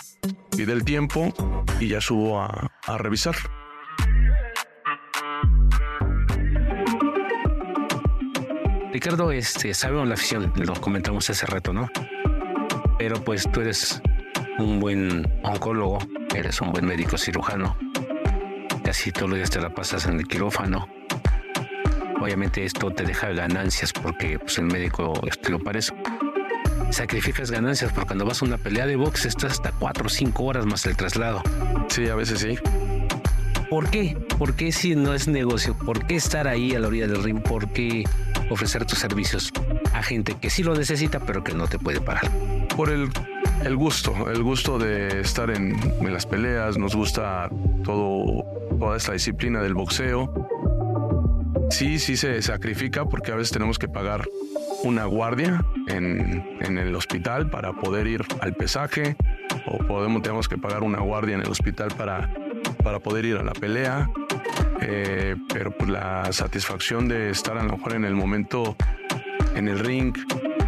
pide 0.56 0.72
el 0.72 0.84
tiempo 0.84 1.34
y 1.78 1.88
ya 1.88 2.00
subo 2.00 2.40
a, 2.40 2.72
a 2.86 2.98
revisar. 2.98 3.36
Ricardo, 8.92 9.32
este, 9.32 9.72
sabemos 9.72 10.06
la 10.06 10.14
afición, 10.14 10.52
lo 10.56 10.74
comentamos 10.74 11.28
hace 11.30 11.46
rato, 11.46 11.72
¿no? 11.72 11.88
Pero 12.98 13.22
pues 13.24 13.50
tú 13.50 13.60
eres 13.60 14.02
un 14.58 14.80
buen 14.80 15.26
oncólogo, 15.42 15.98
eres 16.34 16.60
un 16.60 16.72
buen 16.72 16.86
médico 16.86 17.18
cirujano. 17.18 17.76
Casi 18.84 19.12
todos 19.12 19.28
los 19.30 19.38
días 19.38 19.50
te 19.50 19.60
la 19.60 19.70
pasas 19.70 20.06
en 20.06 20.18
el 20.18 20.26
quirófano. 20.26 20.88
Obviamente 22.20 22.64
esto 22.64 22.90
te 22.90 23.04
deja 23.04 23.28
ganancias 23.30 23.92
porque 23.92 24.38
pues, 24.38 24.58
el 24.58 24.66
médico 24.66 25.12
este, 25.26 25.50
lo 25.50 25.58
para 25.58 25.78
eso. 25.78 25.94
Sacrificas 26.90 27.50
ganancias 27.50 27.92
porque 27.92 28.08
cuando 28.08 28.24
vas 28.24 28.42
a 28.42 28.44
una 28.44 28.58
pelea 28.58 28.86
de 28.86 28.96
box 28.96 29.26
estás 29.26 29.52
hasta 29.52 29.72
4 29.72 30.06
o 30.06 30.08
5 30.08 30.42
horas 30.44 30.66
más 30.66 30.86
el 30.86 30.96
traslado. 30.96 31.42
Sí, 31.88 32.08
a 32.08 32.14
veces 32.14 32.40
sí. 32.40 32.58
¿Por 33.68 33.88
qué? 33.88 34.16
¿Por 34.38 34.54
qué 34.54 34.70
si 34.70 34.94
no 34.94 35.14
es 35.14 35.28
negocio? 35.28 35.76
¿Por 35.78 36.06
qué 36.06 36.16
estar 36.16 36.46
ahí 36.46 36.74
a 36.74 36.78
la 36.78 36.88
orilla 36.88 37.06
del 37.06 37.22
ring? 37.22 37.40
¿Por 37.40 37.72
qué 37.72 38.04
ofrecer 38.50 38.84
tus 38.84 38.98
servicios 38.98 39.50
a 39.94 40.02
gente 40.02 40.36
que 40.38 40.50
sí 40.50 40.62
lo 40.62 40.74
necesita 40.74 41.20
pero 41.20 41.42
que 41.42 41.54
no 41.54 41.66
te 41.66 41.78
puede 41.78 42.00
pagar? 42.00 42.30
Por 42.76 42.90
el, 42.90 43.08
el 43.64 43.76
gusto, 43.76 44.30
el 44.30 44.42
gusto 44.42 44.78
de 44.78 45.20
estar 45.20 45.50
en, 45.50 45.76
las 46.02 46.26
peleas, 46.26 46.78
nos 46.78 46.94
gusta 46.94 47.48
todo, 47.84 48.44
toda 48.78 48.96
esta 48.96 49.12
disciplina 49.12 49.62
del 49.62 49.74
boxeo. 49.74 50.32
Sí, 51.70 51.98
sí 51.98 52.16
se 52.16 52.42
sacrifica 52.42 53.04
porque 53.04 53.32
a 53.32 53.36
veces 53.36 53.52
tenemos 53.52 53.78
que 53.78 53.88
pagar 53.88 54.24
una 54.84 55.04
guardia 55.06 55.64
en, 55.88 56.58
en 56.60 56.78
el 56.78 56.94
hospital 56.94 57.48
para 57.50 57.72
poder 57.72 58.06
ir 58.06 58.24
al 58.40 58.54
pesaje 58.54 59.16
o 59.66 59.78
podemos, 59.78 60.22
tenemos 60.22 60.48
que 60.48 60.58
pagar 60.58 60.82
una 60.82 61.00
guardia 61.00 61.34
en 61.36 61.42
el 61.42 61.48
hospital 61.48 61.88
para 61.96 62.28
para 62.82 62.98
poder 62.98 63.24
ir 63.24 63.36
a 63.36 63.42
la 63.42 63.52
pelea, 63.52 64.10
eh, 64.80 65.36
pero 65.52 65.70
pues 65.70 65.90
la 65.90 66.32
satisfacción 66.32 67.08
de 67.08 67.30
estar 67.30 67.56
a 67.56 67.62
lo 67.62 67.76
mejor 67.76 67.94
en 67.94 68.04
el 68.04 68.14
momento 68.14 68.76
en 69.54 69.68
el 69.68 69.78
ring, 69.78 70.14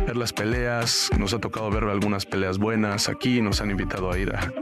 ver 0.06 0.16
las 0.16 0.32
peleas, 0.32 1.10
nos 1.18 1.32
ha 1.34 1.38
tocado 1.38 1.70
ver 1.70 1.84
algunas 1.84 2.26
peleas 2.26 2.58
buenas 2.58 3.08
aquí, 3.08 3.40
nos 3.40 3.60
han 3.60 3.70
invitado 3.70 4.10
a 4.10 4.18
ir 4.18 4.32
a, 4.34 4.52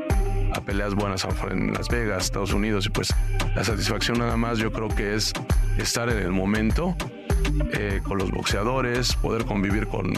peleas 0.61 0.95
buenas 0.95 1.27
en 1.51 1.73
Las 1.73 1.89
Vegas, 1.89 2.25
Estados 2.25 2.53
Unidos, 2.53 2.87
y 2.87 2.91
pues 2.91 3.13
la 3.57 3.65
satisfacción 3.65 4.19
nada 4.19 4.37
más 4.37 4.59
yo 4.59 4.71
creo 4.71 4.89
que 4.89 5.15
es 5.15 5.33
estar 5.79 6.09
en 6.09 6.19
el 6.19 6.31
momento 6.31 6.95
eh, 7.73 8.01
con 8.05 8.19
los 8.19 8.31
boxeadores, 8.31 9.15
poder 9.17 9.45
convivir 9.45 9.89
con 9.89 10.13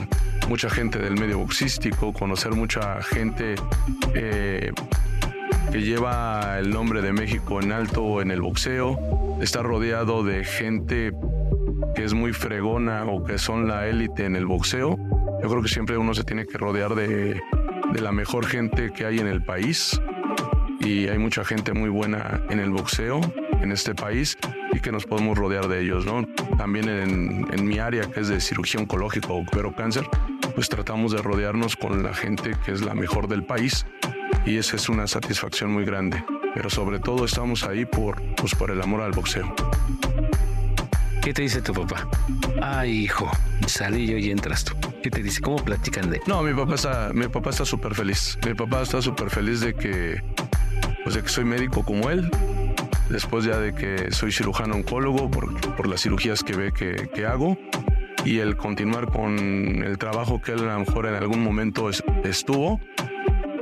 mucha 0.48 0.68
gente 0.68 0.98
del 0.98 1.18
medio 1.18 1.38
boxístico, 1.38 2.12
conocer 2.12 2.52
mucha 2.52 3.00
gente 3.02 3.54
eh, 4.14 4.72
que 5.72 5.80
lleva 5.80 6.58
el 6.58 6.70
nombre 6.70 7.00
de 7.00 7.12
México 7.12 7.62
en 7.62 7.72
alto 7.72 8.20
en 8.20 8.30
el 8.30 8.42
boxeo, 8.42 8.98
está 9.40 9.62
rodeado 9.62 10.24
de 10.24 10.44
gente 10.44 11.12
que 11.94 12.04
es 12.04 12.12
muy 12.12 12.32
fregona 12.32 13.04
o 13.04 13.24
que 13.24 13.38
son 13.38 13.68
la 13.68 13.86
élite 13.86 14.26
en 14.26 14.36
el 14.36 14.46
boxeo. 14.46 14.98
Yo 15.44 15.50
creo 15.50 15.60
que 15.60 15.68
siempre 15.68 15.98
uno 15.98 16.14
se 16.14 16.24
tiene 16.24 16.46
que 16.46 16.56
rodear 16.56 16.94
de, 16.94 17.38
de 17.92 18.00
la 18.00 18.12
mejor 18.12 18.46
gente 18.46 18.90
que 18.94 19.04
hay 19.04 19.18
en 19.18 19.26
el 19.26 19.44
país 19.44 20.00
y 20.80 21.06
hay 21.08 21.18
mucha 21.18 21.44
gente 21.44 21.74
muy 21.74 21.90
buena 21.90 22.40
en 22.48 22.60
el 22.60 22.70
boxeo 22.70 23.20
en 23.60 23.70
este 23.70 23.94
país 23.94 24.38
y 24.72 24.80
que 24.80 24.90
nos 24.90 25.04
podemos 25.04 25.36
rodear 25.36 25.68
de 25.68 25.82
ellos, 25.82 26.06
¿no? 26.06 26.26
También 26.56 26.88
en, 26.88 27.46
en 27.52 27.66
mi 27.66 27.78
área 27.78 28.10
que 28.10 28.20
es 28.20 28.28
de 28.28 28.40
cirugía 28.40 28.80
oncológica 28.80 29.34
o 29.34 29.44
cáncer, 29.76 30.08
pues 30.54 30.70
tratamos 30.70 31.12
de 31.12 31.20
rodearnos 31.20 31.76
con 31.76 32.02
la 32.02 32.14
gente 32.14 32.56
que 32.64 32.72
es 32.72 32.80
la 32.80 32.94
mejor 32.94 33.28
del 33.28 33.44
país 33.44 33.84
y 34.46 34.56
esa 34.56 34.76
es 34.76 34.88
una 34.88 35.06
satisfacción 35.06 35.70
muy 35.70 35.84
grande. 35.84 36.24
Pero 36.54 36.70
sobre 36.70 37.00
todo 37.00 37.26
estamos 37.26 37.64
ahí 37.64 37.84
por, 37.84 38.22
pues, 38.36 38.54
por 38.54 38.70
el 38.70 38.80
amor 38.80 39.02
al 39.02 39.12
boxeo. 39.12 39.54
¿Qué 41.20 41.34
te 41.34 41.42
dice 41.42 41.60
tu 41.60 41.74
papá? 41.74 42.08
Ay, 42.62 42.92
hijo, 42.92 43.30
salí 43.66 44.06
yo 44.06 44.16
y 44.16 44.30
entras 44.30 44.64
tú. 44.64 44.93
¿Qué 45.04 45.10
te 45.10 45.22
dice? 45.22 45.42
¿Cómo 45.42 45.56
platican 45.56 46.08
de? 46.08 46.22
No, 46.26 46.42
mi 46.42 46.54
papá 46.54 46.76
está, 46.76 47.10
mi 47.12 47.28
papá 47.28 47.50
está 47.50 47.66
súper 47.66 47.94
feliz. 47.94 48.38
Mi 48.46 48.54
papá 48.54 48.80
está 48.80 49.02
súper 49.02 49.28
feliz 49.28 49.60
de 49.60 49.74
que, 49.74 50.22
pues 51.02 51.14
de 51.14 51.22
que 51.22 51.28
soy 51.28 51.44
médico 51.44 51.84
como 51.84 52.08
él. 52.08 52.30
Después 53.10 53.44
ya 53.44 53.58
de 53.58 53.74
que 53.74 54.10
soy 54.12 54.32
cirujano 54.32 54.76
oncólogo 54.76 55.30
por, 55.30 55.60
por 55.76 55.88
las 55.88 56.00
cirugías 56.00 56.42
que 56.42 56.56
ve 56.56 56.72
que, 56.72 57.10
que 57.14 57.26
hago 57.26 57.58
y 58.24 58.38
el 58.38 58.56
continuar 58.56 59.12
con 59.12 59.36
el 59.38 59.98
trabajo 59.98 60.40
que 60.40 60.52
él 60.52 60.60
a 60.60 60.72
lo 60.72 60.78
mejor 60.78 61.04
en 61.04 61.16
algún 61.16 61.44
momento 61.44 61.90
estuvo 61.90 62.80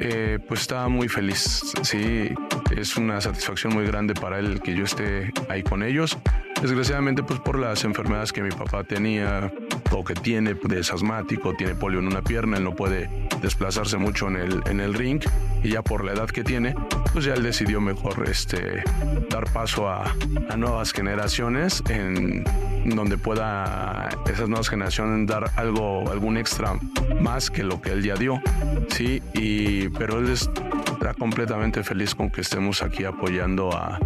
eh, 0.05 0.41
pues 0.49 0.63
estaba 0.63 0.89
muy 0.89 1.09
feliz. 1.09 1.63
Sí, 1.83 2.29
es 2.77 2.97
una 2.97 3.21
satisfacción 3.21 3.73
muy 3.73 3.85
grande 3.87 4.15
para 4.15 4.41
él 4.41 4.61
que 4.61 4.75
yo 4.75 4.83
esté 4.83 5.33
ahí 5.49 5.63
con 5.63 5.85
ellos. 5.85 6.19
Desgraciadamente, 6.61 7.23
pues 7.23 7.39
por 7.39 7.57
las 7.57 7.85
enfermedades 7.85 8.33
que 8.33 8.43
mi 8.43 8.51
papá 8.51 8.83
tenía 8.83 9.53
o 9.93 10.05
que 10.05 10.15
tiene, 10.15 10.57
es 10.77 10.93
asmático, 10.93 11.55
tiene 11.55 11.75
polio 11.75 12.01
en 12.01 12.07
una 12.07 12.23
pierna, 12.23 12.57
él 12.57 12.65
no 12.65 12.75
puede 12.75 13.11
desplazarse 13.41 13.97
mucho 13.99 14.29
en 14.29 14.37
el, 14.37 14.63
en 14.67 14.81
el 14.81 14.95
ring 14.95 15.23
y 15.63 15.71
ya 15.71 15.83
por 15.83 16.05
la 16.05 16.13
edad 16.13 16.29
que 16.29 16.45
tiene, 16.45 16.75
pues 17.13 17.25
ya 17.25 17.35
él 17.35 17.43
decidió 17.43 17.81
mejor 17.81 18.29
este, 18.29 18.83
dar 19.29 19.51
paso 19.53 19.89
a, 19.89 20.15
a 20.49 20.57
nuevas 20.57 20.93
generaciones 20.93 21.83
en 21.89 22.45
donde 22.85 23.17
pueda 23.19 24.09
esas 24.27 24.49
nuevas 24.49 24.69
generaciones 24.69 25.27
dar 25.29 25.51
algo, 25.57 26.11
algún 26.11 26.37
extra 26.37 26.75
más 27.21 27.51
que 27.51 27.63
lo 27.63 27.81
que 27.81 27.91
él 27.91 28.03
ya 28.03 28.15
dio, 28.15 28.41
sí, 28.89 29.23
y, 29.35 29.89
pero 29.91 30.19
él 30.19 30.31
está 30.31 31.15
completamente 31.15 31.83
feliz 31.83 32.15
con 32.15 32.31
que 32.31 32.41
estemos 32.41 32.83
aquí 32.83 33.05
apoyando 33.05 33.73
a, 33.73 33.99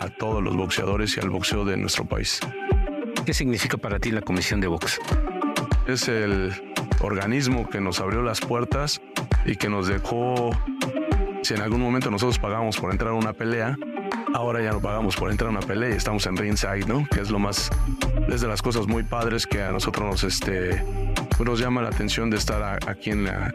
a 0.00 0.08
todos 0.18 0.42
los 0.42 0.56
boxeadores 0.56 1.16
y 1.16 1.20
al 1.20 1.30
boxeo 1.30 1.64
de 1.64 1.76
nuestro 1.76 2.04
país. 2.04 2.40
¿Qué 3.24 3.34
significa 3.34 3.76
para 3.76 4.00
ti 4.00 4.10
la 4.10 4.20
Comisión 4.20 4.60
de 4.60 4.66
Box? 4.66 4.98
Es 5.86 6.08
el 6.08 6.52
organismo 7.00 7.68
que 7.68 7.80
nos 7.80 8.00
abrió 8.00 8.20
las 8.22 8.40
puertas 8.40 9.00
y 9.44 9.54
que 9.54 9.68
nos 9.68 9.86
dejó, 9.86 10.50
si 11.42 11.54
en 11.54 11.60
algún 11.60 11.80
momento 11.80 12.10
nosotros 12.10 12.40
pagamos 12.40 12.78
por 12.78 12.90
entrar 12.90 13.12
a 13.12 13.14
una 13.14 13.32
pelea, 13.32 13.76
ahora 14.34 14.60
ya 14.60 14.72
no 14.72 14.80
pagamos 14.80 15.14
por 15.14 15.30
entrar 15.30 15.48
a 15.48 15.50
una 15.52 15.60
pelea 15.60 15.90
y 15.90 15.92
estamos 15.92 16.26
en 16.26 16.36
ringside, 16.36 16.86
¿no? 16.86 17.06
Que 17.12 17.20
es 17.20 17.30
lo 17.30 17.38
más, 17.38 17.70
es 18.28 18.40
de 18.40 18.48
las 18.48 18.60
cosas 18.60 18.88
muy 18.88 19.04
padres 19.04 19.46
que 19.46 19.62
a 19.62 19.70
nosotros 19.70 20.04
nos, 20.04 20.24
este, 20.24 20.84
nos 21.44 21.60
llama 21.60 21.80
la 21.82 21.90
atención 21.90 22.28
de 22.28 22.38
estar 22.38 22.80
aquí 22.88 23.10
en 23.10 23.24
la, 23.24 23.52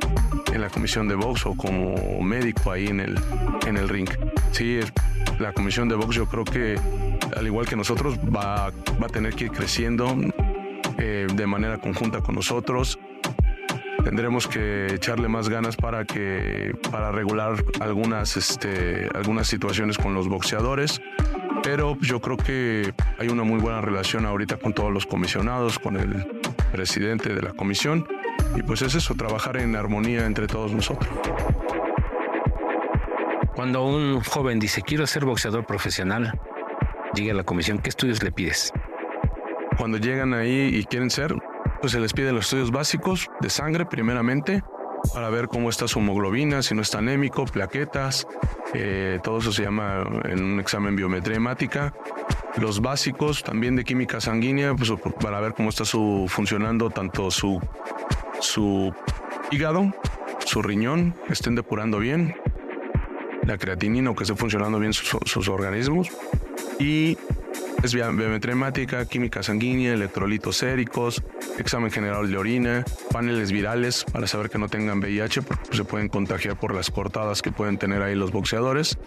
en 0.54 0.62
la 0.62 0.70
comisión 0.70 1.10
de 1.10 1.16
box 1.16 1.46
o 1.46 1.56
como 1.56 2.22
médico 2.22 2.72
ahí 2.72 2.88
en 2.88 3.02
el, 3.02 3.20
en 3.66 3.76
el 3.76 3.90
ring. 3.90 4.10
Sí, 4.52 4.80
la 5.40 5.52
comisión 5.52 5.90
de 5.90 5.96
box 5.96 6.16
yo 6.16 6.26
creo 6.26 6.46
que 6.46 6.80
al 7.38 7.46
igual 7.46 7.68
que 7.68 7.76
nosotros 7.76 8.18
va, 8.20 8.68
a 8.68 9.10
tener 9.12 9.36
que 9.36 9.46
ir 9.46 9.52
creciendo 9.52 10.16
eh, 10.98 11.28
de 11.34 11.48
manera 11.48 11.78
conjunta 11.78 12.22
con 12.22 12.36
nosotros. 12.36 13.00
Tendremos 14.04 14.48
que 14.48 14.94
echarle 14.94 15.28
más 15.28 15.50
ganas 15.50 15.76
para 15.76 16.06
que 16.06 16.74
para 16.92 17.12
regular 17.12 17.64
algunas 17.80 18.38
este, 18.38 19.10
algunas 19.14 19.48
situaciones 19.48 19.98
con 19.98 20.14
los 20.14 20.28
boxeadores 20.30 21.02
pero 21.64 21.98
yo 22.00 22.22
creo 22.22 22.38
que 22.38 22.94
hay 23.20 23.28
una 23.28 23.44
muy 23.44 23.60
buena 23.60 23.82
relación 23.82 24.26
ahorita 24.26 24.56
con 24.56 24.74
todos 24.74 24.90
los 24.90 25.06
comisionados, 25.06 25.80
con 25.80 25.98
el 25.98 26.26
presidente 26.72 27.36
de 27.36 27.42
la 27.42 27.52
comisión 27.52 28.08
y 28.56 28.64
pues 28.64 28.82
es 28.82 28.96
eso, 28.96 29.16
trabajar 29.16 29.58
en 29.58 29.76
armonía 29.76 30.26
entre 30.26 30.48
todos 30.48 30.72
nosotros. 30.72 31.10
Cuando 33.54 33.86
un 33.86 34.22
joven 34.22 34.60
dice 34.60 34.82
quiero 34.82 35.06
ser 35.08 35.26
boxeador 35.26 35.66
profesional, 35.66 36.40
llega 37.14 37.34
a 37.34 37.36
la 37.36 37.44
comisión, 37.44 37.80
¿qué 37.80 37.90
estudios 37.90 38.24
le 38.24 38.32
pides? 38.32 38.72
Cuando 39.78 39.98
llegan 39.98 40.34
ahí 40.34 40.72
y 40.74 40.84
quieren 40.86 41.10
ser, 41.10 41.36
pues 41.82 41.94
se 41.94 42.00
les 42.00 42.14
pide 42.14 42.32
los 42.32 42.46
estudios 42.46 42.72
básicos 42.72 43.28
de 43.42 43.50
sangre 43.50 43.86
primeramente, 43.86 44.64
para 45.14 45.30
ver 45.30 45.48
cómo 45.48 45.70
está 45.70 45.88
su 45.88 46.00
hemoglobina, 46.00 46.62
si 46.62 46.76
no 46.76 46.82
está 46.82 47.00
anémico, 47.00 47.46
plaquetas, 47.46 48.28
eh, 48.74 49.20
todo 49.24 49.40
eso 49.40 49.52
se 49.52 49.64
llama 49.64 50.04
en 50.26 50.44
un 50.44 50.60
examen 50.60 50.96
biometría 50.96 51.38
hemática. 51.38 51.94
Los 52.58 52.82
básicos 52.82 53.44
también 53.44 53.76
de 53.76 53.84
química 53.84 54.20
sanguínea, 54.20 54.74
pues 54.76 54.92
para 55.22 55.40
ver 55.40 55.54
cómo 55.54 55.70
está 55.70 55.86
su, 55.86 56.26
funcionando 56.28 56.90
tanto 56.90 57.30
su, 57.30 57.62
su 58.40 58.94
hígado, 59.52 59.94
su 60.46 60.62
riñón, 60.62 61.16
estén 61.30 61.56
depurando 61.56 62.00
bien, 62.00 62.36
la 63.48 63.58
creatinina 63.58 64.12
o 64.12 64.16
que 64.16 64.24
esté 64.24 64.36
funcionando 64.36 64.80
bien 64.80 64.94
sus, 64.94 65.48
organismos. 65.48 66.10
Y 66.80 67.18
es 67.82 67.94
biometría 67.94 68.54
hemática, 68.54 69.06
química 69.06 69.42
sanguínea, 69.42 69.94
electrolitos 69.94 70.58
séricos, 70.58 71.24
examen 71.58 71.90
general 71.90 72.30
de 72.30 72.38
orina, 72.38 72.86
paneles 73.12 73.52
virales 73.52 74.04
para 74.04 74.28
saber 74.28 74.50
que 74.50 74.58
no 74.58 74.68
tengan 74.68 75.00
VIH 75.00 75.42
porque 75.42 75.78
se 75.78 75.84
pueden 75.84 76.10
contagiar 76.10 76.60
por 76.60 76.76
las 76.76 76.92
cortadas 76.92 77.42
que 77.42 77.52
pueden 77.52 77.78
tener 77.78 78.02
ahí 78.02 78.16
los 78.16 78.32
boxeadores, 78.32 78.98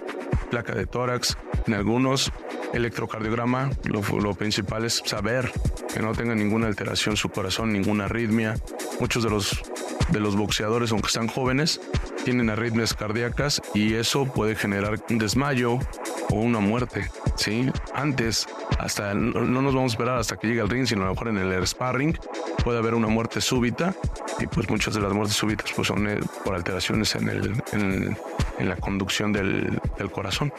placa 0.51 0.75
de 0.75 0.87
tórax, 0.87 1.37
en 1.67 1.75
algunos 1.75 2.33
electrocardiograma, 2.73 3.71
lo, 3.85 4.35
principal 4.35 4.85
es 4.85 5.03
saber 5.05 5.51
que 5.93 6.01
no 6.01 6.13
tenga 6.13 6.35
ninguna 6.35 6.67
alteración 6.67 7.17
su 7.17 7.29
corazón, 7.29 7.73
ninguna 7.73 8.05
arritmia. 8.05 8.57
Muchos 9.01 9.23
de 9.23 9.31
los 9.31 9.63
de 10.11 10.21
los 10.21 10.37
boxeadores, 10.37 10.91
aunque 10.91 11.07
están 11.07 11.29
jóvenes, 11.29 11.81
tienen 12.25 12.51
arritmias 12.51 12.95
cardíacas 12.95 13.63
y 13.75 13.95
eso 13.95 14.25
puede 14.25 14.57
generar 14.57 14.99
un 15.09 15.19
desmayo 15.19 15.79
o 16.31 16.35
una 16.35 16.59
muerte. 16.59 17.09
¿sí? 17.37 17.71
Antes, 17.95 18.49
hasta 18.79 19.15
no 19.15 19.63
nos 19.63 19.75
vamos 19.75 19.93
a 19.93 19.95
esperar 19.95 20.19
hasta 20.19 20.37
que 20.37 20.49
llegue 20.49 20.61
al 20.61 20.69
ring, 20.69 20.87
sino 20.87 21.03
a 21.03 21.07
lo 21.07 21.13
mejor 21.13 21.29
en 21.29 21.39
el 21.39 21.67
sparring 21.67 22.19
puede 22.65 22.79
haber 22.79 22.95
una 22.95 23.09
muerte 23.09 23.41
súbita 23.41 23.95
y 24.39 24.47
pues 24.47 24.69
muchas 24.69 24.95
de 24.95 25.01
las 25.01 25.13
muertes 25.13 25.37
súbitas 25.37 25.73
pues 25.75 25.89
son 25.89 26.09
eh, 26.09 26.21
por 26.45 26.55
alteraciones 26.55 27.15
en, 27.15 27.29
el, 27.29 27.63
en, 27.73 28.69
la 28.69 28.77
conducción 28.77 29.33
del 29.33 29.81
corazón. 30.13 30.53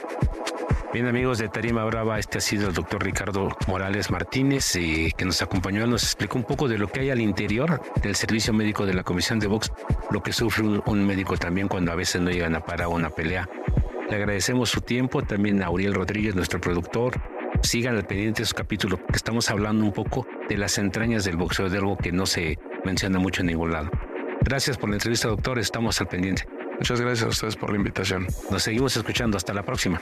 Bien 0.93 1.07
amigos 1.07 1.37
de 1.37 1.47
Tarima 1.47 1.85
Brava, 1.85 2.19
este 2.19 2.39
ha 2.39 2.41
sido 2.41 2.67
el 2.67 2.73
doctor 2.73 3.01
Ricardo 3.01 3.47
Morales 3.65 4.11
Martínez, 4.11 4.75
eh, 4.75 5.13
que 5.15 5.23
nos 5.23 5.41
acompañó, 5.41 5.87
nos 5.87 6.03
explicó 6.03 6.37
un 6.37 6.43
poco 6.43 6.67
de 6.67 6.77
lo 6.77 6.89
que 6.89 6.99
hay 6.99 7.09
al 7.11 7.21
interior 7.21 7.81
del 8.03 8.13
servicio 8.17 8.51
médico 8.51 8.85
de 8.85 8.93
la 8.93 9.03
Comisión 9.03 9.39
de 9.39 9.47
Box, 9.47 9.71
lo 10.09 10.21
que 10.21 10.33
sufre 10.33 10.65
un, 10.65 11.07
médico 11.07 11.37
también 11.37 11.69
cuando 11.69 11.93
a 11.93 11.95
veces 11.95 12.21
no 12.21 12.29
llegan 12.29 12.55
a 12.55 12.65
parar 12.65 12.89
una 12.89 13.09
pelea. 13.09 13.47
Le 14.09 14.17
agradecemos 14.17 14.69
su 14.69 14.81
tiempo, 14.81 15.21
también 15.21 15.63
a 15.63 15.69
Uriel 15.69 15.93
Rodríguez, 15.93 16.35
nuestro 16.35 16.59
productor. 16.59 17.21
Sigan 17.63 17.95
al 17.95 18.05
pendiente 18.05 18.41
de 18.41 18.47
su 18.47 18.55
capítulo, 18.55 18.97
porque 18.97 19.15
estamos 19.15 19.49
hablando 19.49 19.85
un 19.85 19.93
poco 19.93 20.27
de 20.49 20.57
las 20.57 20.77
entrañas 20.77 21.23
del 21.23 21.37
boxeo, 21.37 21.69
de 21.69 21.77
algo 21.77 21.95
que 21.95 22.11
no 22.11 22.25
se 22.25 22.59
menciona 22.83 23.17
mucho 23.17 23.43
en 23.43 23.47
ningún 23.47 23.71
lado. 23.71 23.89
Gracias 24.41 24.77
por 24.77 24.89
la 24.89 24.95
entrevista, 24.95 25.29
doctor. 25.29 25.57
Estamos 25.57 26.01
al 26.01 26.07
pendiente. 26.07 26.45
Muchas 26.79 26.99
gracias 26.99 27.25
a 27.25 27.29
ustedes 27.29 27.55
por 27.55 27.69
la 27.69 27.77
invitación. 27.77 28.27
Nos 28.49 28.63
seguimos 28.63 28.97
escuchando. 28.97 29.37
Hasta 29.37 29.53
la 29.53 29.63
próxima. 29.63 30.01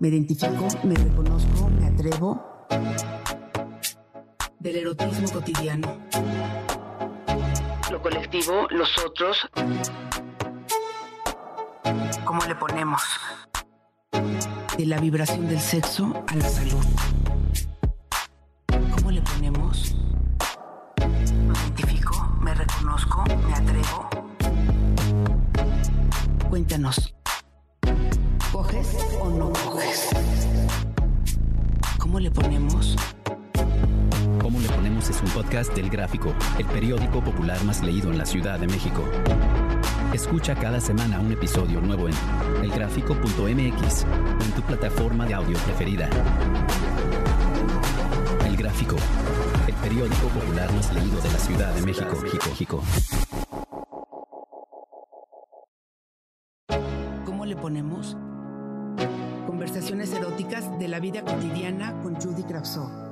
Me 0.00 0.08
identifico, 0.08 0.66
me 0.82 0.94
reconozco, 0.94 1.68
me 1.68 1.86
atrevo. 1.88 2.66
Del 4.58 4.76
erotismo 4.76 5.30
cotidiano. 5.30 5.98
Lo 7.90 8.00
colectivo, 8.00 8.66
los 8.70 8.88
otros. 9.04 9.46
¿Cómo 12.24 12.42
le 12.46 12.54
ponemos? 12.54 13.02
De 14.78 14.86
la 14.86 14.98
vibración 14.98 15.46
del 15.46 15.60
sexo 15.60 16.24
a 16.28 16.34
la 16.34 16.48
salud. 16.48 16.86
¿Cómo 18.96 19.10
le 19.10 19.20
ponemos? 19.20 19.94
Me 20.96 21.58
identifico, 21.58 22.38
me 22.40 22.54
reconozco, 22.54 23.22
me 23.46 23.52
atrevo. 23.52 24.08
Cuéntanos. 26.48 27.19
Podcast 35.50 35.76
Gráfico, 35.90 36.32
el 36.60 36.66
periódico 36.66 37.20
popular 37.24 37.60
más 37.64 37.82
leído 37.82 38.12
en 38.12 38.18
la 38.18 38.24
Ciudad 38.24 38.60
de 38.60 38.68
México. 38.68 39.02
Escucha 40.12 40.54
cada 40.54 40.80
semana 40.80 41.18
un 41.18 41.32
episodio 41.32 41.80
nuevo 41.80 42.08
en 42.08 42.14
elgráfico.mx 42.62 44.04
o 44.04 44.44
en 44.44 44.52
tu 44.54 44.62
plataforma 44.62 45.26
de 45.26 45.34
audio 45.34 45.58
preferida. 45.58 46.08
El 48.46 48.56
Gráfico, 48.56 48.94
el 49.66 49.74
periódico 49.74 50.28
popular 50.28 50.72
más 50.72 50.94
leído 50.94 51.20
de 51.20 51.32
la 51.32 51.38
Ciudad 51.40 51.74
de 51.74 51.82
México, 51.82 52.16
México. 52.22 52.82
¿Cómo 57.24 57.44
le 57.44 57.56
ponemos? 57.56 58.16
Conversaciones 59.48 60.12
eróticas 60.12 60.78
de 60.78 60.86
la 60.86 61.00
vida 61.00 61.22
cotidiana 61.22 61.98
con 62.02 62.14
Judy 62.14 62.44
Kravsov. 62.44 63.09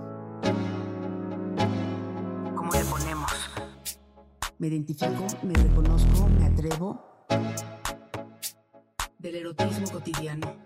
Me 4.58 4.66
identifico, 4.66 5.24
me 5.44 5.54
reconozco, 5.54 6.28
me 6.28 6.46
atrevo. 6.46 7.24
Del 9.16 9.36
erotismo 9.36 9.88
cotidiano. 9.88 10.56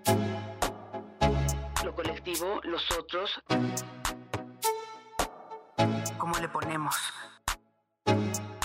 Lo 1.85 1.95
colectivo, 1.95 2.61
los 2.63 2.83
otros. 2.99 3.31
¿Cómo 6.17 6.39
le 6.39 6.49
ponemos? 6.49 6.97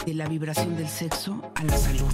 De 0.06 0.14
la 0.14 0.28
vibración 0.30 0.78
del 0.78 0.88
sexo 0.88 1.52
a 1.56 1.64
la 1.66 1.78
salud. 1.78 2.14